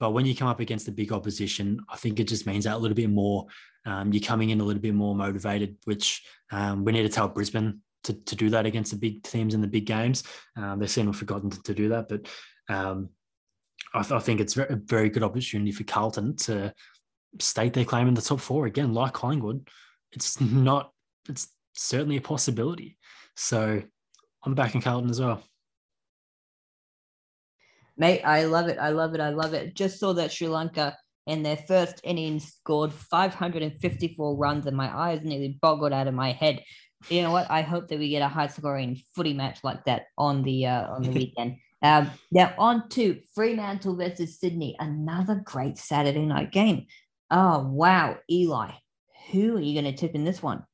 [0.00, 2.76] but when you come up against the big opposition, I think it just means that
[2.76, 3.46] a little bit more.
[3.84, 7.28] Um, you're coming in a little bit more motivated, which um, we need to tell
[7.28, 10.24] Brisbane to, to do that against the big teams in the big games.
[10.56, 12.28] Um, they seem to have forgotten to, to do that, but
[12.68, 13.10] um,
[13.94, 16.72] I, th- I, think it's a very good opportunity for Carlton to
[17.40, 19.68] state their claim in the top four again, like Collingwood.
[20.12, 20.92] It's not.
[21.28, 22.98] It's certainly a possibility.
[23.36, 23.82] So
[24.44, 25.42] I'm backing Carlton as well.
[27.98, 28.78] Mate, I love it.
[28.78, 29.20] I love it.
[29.20, 29.74] I love it.
[29.74, 30.96] Just saw that Sri Lanka
[31.26, 36.32] in their first innings scored 554 runs, and my eyes nearly boggled out of my
[36.32, 36.62] head.
[37.08, 37.50] You know what?
[37.50, 40.88] I hope that we get a high scoring footy match like that on the uh,
[40.88, 41.56] on the weekend.
[41.82, 46.86] Um, now on to Fremantle versus Sydney, another great Saturday night game.
[47.30, 48.70] Oh wow, Eli,
[49.30, 50.64] who are you going to tip in this one?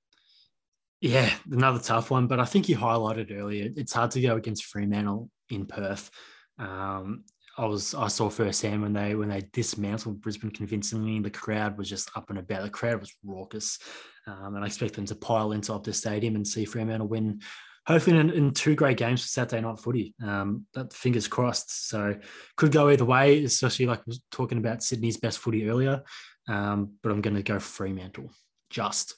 [1.01, 3.71] Yeah, another tough one, but I think you highlighted earlier.
[3.77, 6.11] It's hard to go against Fremantle in Perth.
[6.59, 7.25] Um,
[7.57, 11.21] I was I saw firsthand when they when they dismantled Brisbane convincingly.
[11.21, 12.63] The crowd was just up and about.
[12.63, 13.79] The crowd was raucous,
[14.27, 17.41] um, and I expect them to pile into Optus Stadium and see Fremantle win.
[17.87, 20.15] Hopefully, in, in two great games for Saturday night footy.
[20.23, 21.89] Um, that fingers crossed.
[21.89, 22.17] So
[22.57, 26.03] could go either way, especially like I was talking about Sydney's best footy earlier.
[26.49, 28.31] Um, but I'm going to go Fremantle.
[28.71, 29.15] Just.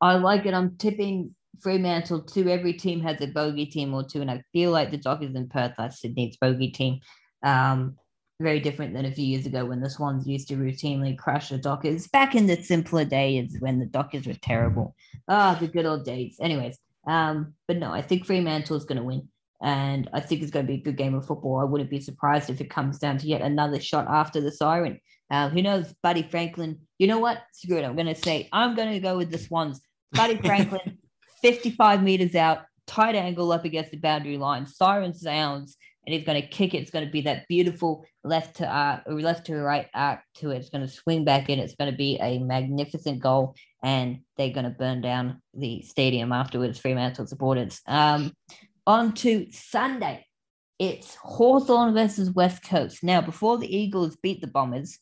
[0.00, 0.54] I like it.
[0.54, 2.48] I'm tipping Fremantle too.
[2.48, 5.48] Every team has a bogey team or two, and I feel like the Dockers in
[5.48, 7.00] Perth are Sydney's bogey team.
[7.42, 7.96] Um,
[8.40, 11.58] very different than a few years ago when the Swans used to routinely crush the
[11.58, 12.08] Dockers.
[12.08, 14.94] Back in the simpler days when the Dockers were terrible.
[15.28, 16.36] Ah, oh, the good old days.
[16.40, 19.28] Anyways, um, but no, I think Fremantle is going to win,
[19.62, 21.60] and I think it's going to be a good game of football.
[21.60, 24.98] I wouldn't be surprised if it comes down to yet another shot after the siren.
[25.30, 26.80] Uh, who knows, Buddy Franklin?
[26.98, 27.42] You know what?
[27.52, 27.84] Screw it.
[27.84, 29.80] I'm going to say I'm going to go with the Swans.
[30.12, 30.98] Buddy Franklin
[31.42, 35.76] 55 meters out, tight angle up against the boundary line, siren sounds,
[36.06, 36.78] and he's going to kick it.
[36.78, 40.50] It's going to be that beautiful left to arc, or left to right arc to
[40.50, 40.56] it.
[40.56, 41.58] It's going to swing back in.
[41.58, 46.32] It's going to be a magnificent goal, and they're going to burn down the stadium
[46.32, 46.78] afterwards.
[46.78, 47.80] Fremantle supporters.
[47.86, 48.32] Um,
[48.86, 50.26] on to Sunday.
[50.78, 53.04] It's Hawthorn versus West Coast.
[53.04, 54.98] Now, before the Eagles beat the Bombers,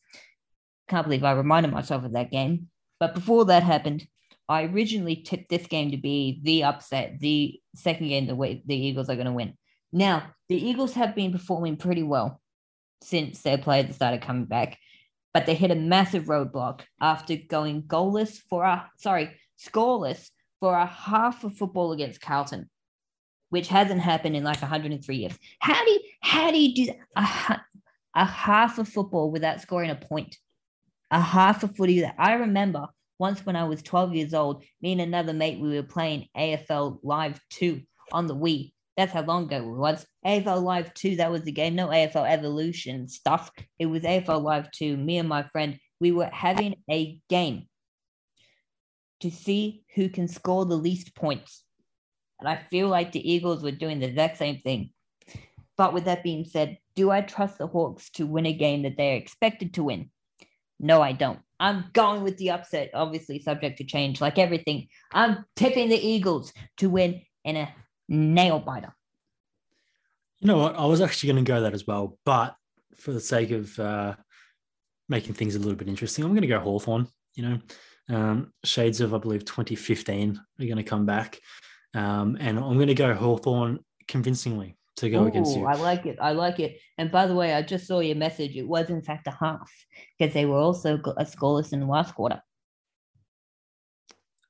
[0.89, 2.69] can't believe I reminded myself of that game.
[2.99, 4.07] But before that happened,
[4.49, 8.75] I originally tipped this game to be the upset, the second game the way the
[8.75, 9.55] Eagles are going to win.
[9.93, 12.41] Now, the Eagles have been performing pretty well
[13.03, 14.79] since their players started coming back,
[15.35, 20.31] but they hit a massive roadblock after going goalless for a sorry, scoreless
[20.61, 22.71] for a half of football against Carlton,
[23.51, 25.39] which hasn't happened in like 103 years.
[25.59, 27.61] How do you, how do you do a,
[28.15, 30.37] a half of football without scoring a point?
[31.11, 32.89] A half of footy that I remember
[33.19, 36.99] once when I was 12 years old, me and another mate, we were playing AFL
[37.03, 37.81] Live 2
[38.13, 38.73] on the Wii.
[38.97, 40.07] That's how long ago it was.
[40.27, 41.75] AFL Live 2, that was the game.
[41.75, 43.51] No AFL Evolution stuff.
[43.79, 44.97] It was AFL Live 2.
[44.97, 47.67] Me and my friend, we were having a game
[49.21, 51.65] to see who can score the least points.
[52.41, 54.91] And I feel like the Eagles were doing the exact same thing.
[55.77, 58.97] But with that being said, do I trust the Hawks to win a game that
[58.97, 60.11] they're expected to win?
[60.81, 61.41] No, I don't.
[61.61, 64.89] I'm going with the upset, obviously subject to change, like everything.
[65.13, 67.75] I'm tipping the Eagles to win in a
[68.09, 68.95] nail biter.
[70.41, 70.77] You know what?
[70.77, 72.55] I was actually going to go that as well, but
[72.97, 74.15] for the sake of uh,
[75.09, 79.01] making things a little bit interesting, I'm going to go Hawthorn You know, um, shades
[79.01, 81.41] of I believe 2015 are going to come back,
[81.95, 85.65] um, and I'm going to go Hawthorn convincingly to go Ooh, against you.
[85.65, 86.19] I like it.
[86.21, 86.79] I like it.
[86.97, 88.57] And by the way, I just saw your message.
[88.57, 89.71] It was in fact a half
[90.19, 92.43] because they were also a scoreless in the last quarter.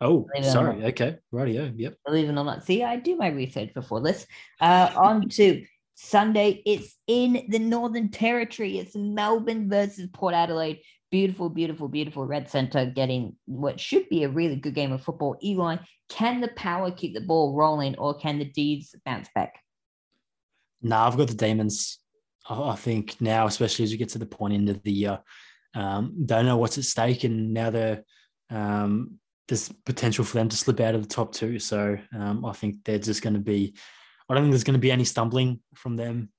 [0.00, 0.84] Oh, sorry.
[0.86, 1.16] Okay.
[1.32, 1.72] Radio.
[1.74, 1.96] Yep.
[2.06, 2.64] Believe it or not.
[2.64, 4.26] See, I do my research before this.
[4.60, 6.62] Uh, on to Sunday.
[6.64, 8.78] It's in the Northern Territory.
[8.78, 10.80] It's Melbourne versus Port Adelaide.
[11.10, 15.36] Beautiful, beautiful, beautiful Red Centre getting what should be a really good game of football.
[15.42, 15.78] Eli,
[16.08, 19.54] can the power keep the ball rolling or can the Dees bounce back?
[20.82, 21.98] No, nah, I've got the Demons.
[22.48, 25.20] I think now, especially as we get to the point end of the year,
[25.74, 28.04] um, don't know what's at stake, and now they're
[28.50, 29.18] um,
[29.48, 31.58] there's potential for them to slip out of the top two.
[31.58, 33.74] So um, I think they're just going to be.
[34.28, 36.30] I don't think there's going to be any stumbling from them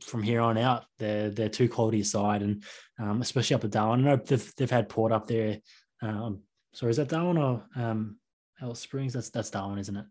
[0.00, 0.84] from here on out.
[0.98, 2.62] They're they're too quality aside, and
[2.98, 4.00] um, especially up at Darwin.
[4.00, 5.58] I know they've they've had Port up there.
[6.02, 6.40] Um,
[6.74, 8.18] sorry, is that Darwin or um,
[8.60, 9.12] Alice Springs?
[9.12, 10.06] That's that's Darwin, isn't it?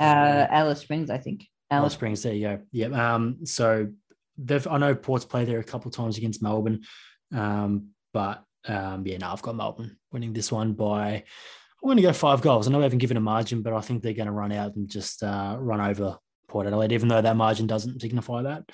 [0.00, 1.46] Uh, Alice Springs, I think.
[1.70, 2.22] Alice, Springs.
[2.22, 2.60] There you go.
[2.72, 3.14] Yeah.
[3.14, 3.44] Um.
[3.44, 3.88] So
[4.38, 6.82] they've I know Port's played there a couple of times against Melbourne,
[7.34, 11.24] um, but um, yeah, no, I've got Melbourne winning this one by
[11.82, 12.66] I'm going to go five goals.
[12.66, 14.76] I know we haven't given a margin, but I think they're going to run out
[14.76, 18.64] and just uh, run over Port Adelaide, even though that margin doesn't signify that.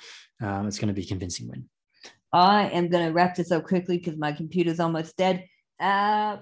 [0.41, 1.69] Um, it's going to be a convincing win.
[2.31, 5.45] I am going to wrap this up quickly because my computer's almost dead.
[5.79, 6.37] Uh,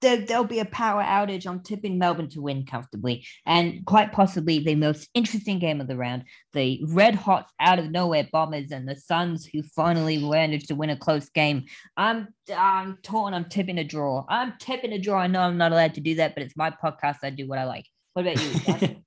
[0.00, 1.46] there, will be a power outage.
[1.46, 5.96] I'm tipping Melbourne to win comfortably, and quite possibly the most interesting game of the
[5.96, 6.24] round.
[6.52, 10.90] The red hot out of nowhere Bombers and the Suns, who finally managed to win
[10.90, 11.64] a close game.
[11.96, 13.34] I'm I'm torn.
[13.34, 14.24] I'm tipping a draw.
[14.28, 15.20] I'm tipping a draw.
[15.20, 17.18] I know I'm not allowed to do that, but it's my podcast.
[17.22, 17.86] I do what I like.
[18.14, 18.96] What about you?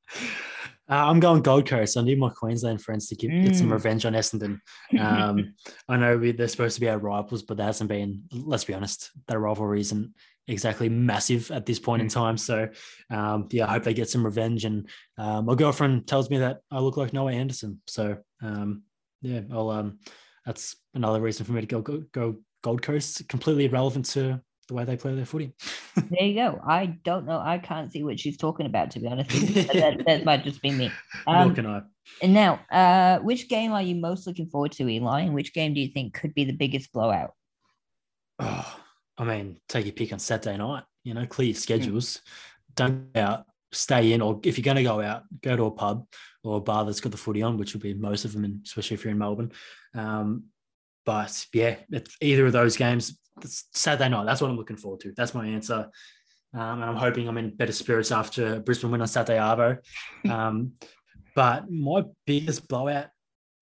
[0.89, 1.95] Uh, I'm going Gold Coast.
[1.95, 3.45] I need my Queensland friends to give, mm.
[3.45, 3.73] get some mm.
[3.73, 4.59] revenge on Essendon.
[4.99, 5.53] Um,
[5.87, 8.73] I know we, they're supposed to be our rivals, but there hasn't been, let's be
[8.73, 10.13] honest, that rivalry isn't
[10.51, 12.13] exactly massive at this point in mm.
[12.13, 12.37] time.
[12.37, 12.69] So,
[13.09, 14.65] um, yeah, I hope they get some revenge.
[14.65, 14.87] And
[15.17, 17.81] uh, my girlfriend tells me that I look like Noah Anderson.
[17.87, 18.83] So, um,
[19.21, 19.99] yeah, I'll, um,
[20.45, 23.27] that's another reason for me to go, go, go Gold Coast.
[23.29, 25.53] Completely irrelevant to the way they play their footy.
[25.95, 26.59] there you go.
[26.65, 27.39] I don't know.
[27.39, 29.29] I can't see what she's talking about, to be honest.
[29.29, 30.91] that, that, might just be me.
[31.27, 31.81] Um, Nor can I.
[32.21, 35.21] And now, uh, which game are you most looking forward to, Eli?
[35.21, 37.33] And which game do you think could be the biggest blowout?
[38.39, 38.80] Oh,
[39.21, 40.83] I mean, take your pick on Saturday night.
[41.03, 41.59] You know, clear your hmm.
[41.59, 42.17] schedules.
[42.17, 42.21] Mm.
[42.75, 45.71] Don't go out, stay in, or if you're going to go out, go to a
[45.71, 46.07] pub
[46.43, 48.95] or a bar that's got the footy on, which will be most of them, especially
[48.95, 49.51] if you're in Melbourne.
[49.93, 50.45] Um,
[51.05, 51.75] but yeah,
[52.21, 54.25] either of those games, Saturday night.
[54.25, 55.13] That's what I'm looking forward to.
[55.15, 55.89] That's my answer.
[56.53, 59.77] Um, and I'm hoping I'm in better spirits after Brisbane win on Saturday Arvo.
[60.29, 60.73] Um,
[61.33, 63.07] but my biggest blowout,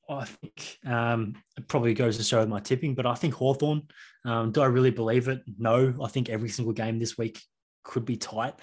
[0.10, 3.84] I think, um, it probably goes to show with my tipping, but I think Hawthorn.
[4.26, 5.42] Um, do I really believe it?
[5.58, 5.94] No.
[6.04, 7.42] I think every single game this week
[7.84, 8.56] could be tight.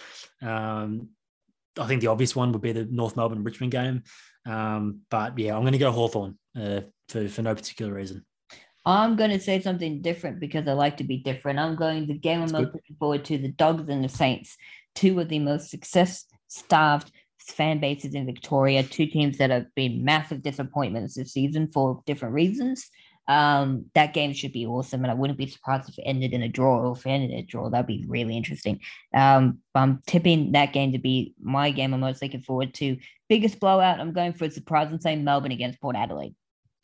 [0.42, 1.08] Um,
[1.78, 4.02] I think the obvious one would be the North Melbourne Richmond game.
[4.46, 8.24] Um, but yeah, I'm going to go Hawthorn uh, for, for no particular reason.
[8.84, 11.58] I'm going to say something different because I like to be different.
[11.58, 14.56] I'm going the game I'm most looking forward to the Dogs and the Saints,
[14.94, 20.04] two of the most success starved fan bases in Victoria, two teams that have been
[20.04, 22.88] massive disappointments this season for different reasons.
[23.28, 26.42] Um, that game should be awesome, and I wouldn't be surprised if it ended in
[26.42, 27.68] a draw or if it ended in a draw.
[27.68, 28.80] That'd be really interesting.
[29.14, 32.96] Um, but I'm tipping that game to be my game I'm most looking forward to.
[33.28, 36.34] Biggest blowout, I'm going for a surprise and saying Melbourne against Port Adelaide.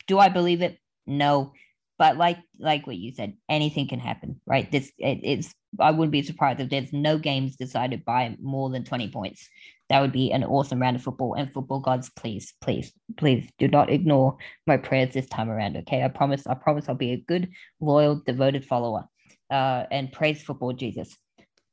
[0.07, 0.77] Do I believe it?
[1.07, 1.53] No
[1.97, 6.11] but like like what you said anything can happen right this it, it's i wouldn't
[6.11, 9.47] be surprised if there's no games decided by more than 20 points
[9.93, 13.67] that would be an awesome round of football and football gods please please please do
[13.67, 14.35] not ignore
[14.65, 17.47] my prayers this time around okay i promise i promise i'll be a good
[17.79, 19.03] loyal devoted follower
[19.51, 21.15] uh and praise football jesus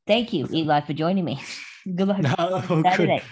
[0.07, 1.43] thank you eli for joining me
[1.97, 3.23] good luck no, oh, Saturday.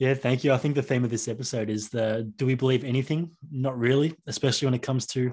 [0.00, 0.52] Yeah, thank you.
[0.52, 3.30] I think the theme of this episode is the do we believe anything?
[3.52, 5.32] Not really, especially when it comes to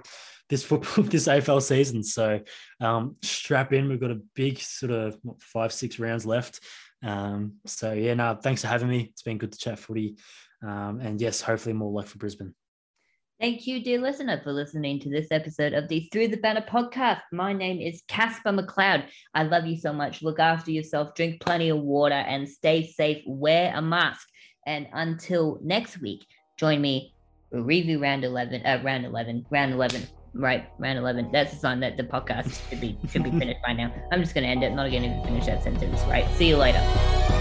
[0.49, 2.03] this football this AFL season.
[2.03, 2.41] So
[2.79, 3.89] um, strap in.
[3.89, 6.59] We've got a big sort of what, five six rounds left.
[7.03, 9.09] Um, so yeah, no, thanks for having me.
[9.11, 10.17] It's been good to chat footy.
[10.63, 12.53] Um, and yes, hopefully more luck for Brisbane.
[13.39, 17.21] Thank you, dear listener, for listening to this episode of the Through the Banner podcast.
[17.31, 19.07] My name is Casper McLeod.
[19.33, 20.21] I love you so much.
[20.21, 23.23] Look after yourself, drink plenty of water, and stay safe.
[23.25, 24.27] Wear a mask.
[24.67, 26.23] And until next week,
[26.55, 27.15] join me.
[27.49, 31.97] Review round 11, uh, round 11, round 11 right round 11 that's the sign that
[31.97, 33.93] the podcast should be should be finished by now.
[34.11, 36.27] I'm just going to end it I'm not going to finish that sentence right?
[36.35, 37.40] See you later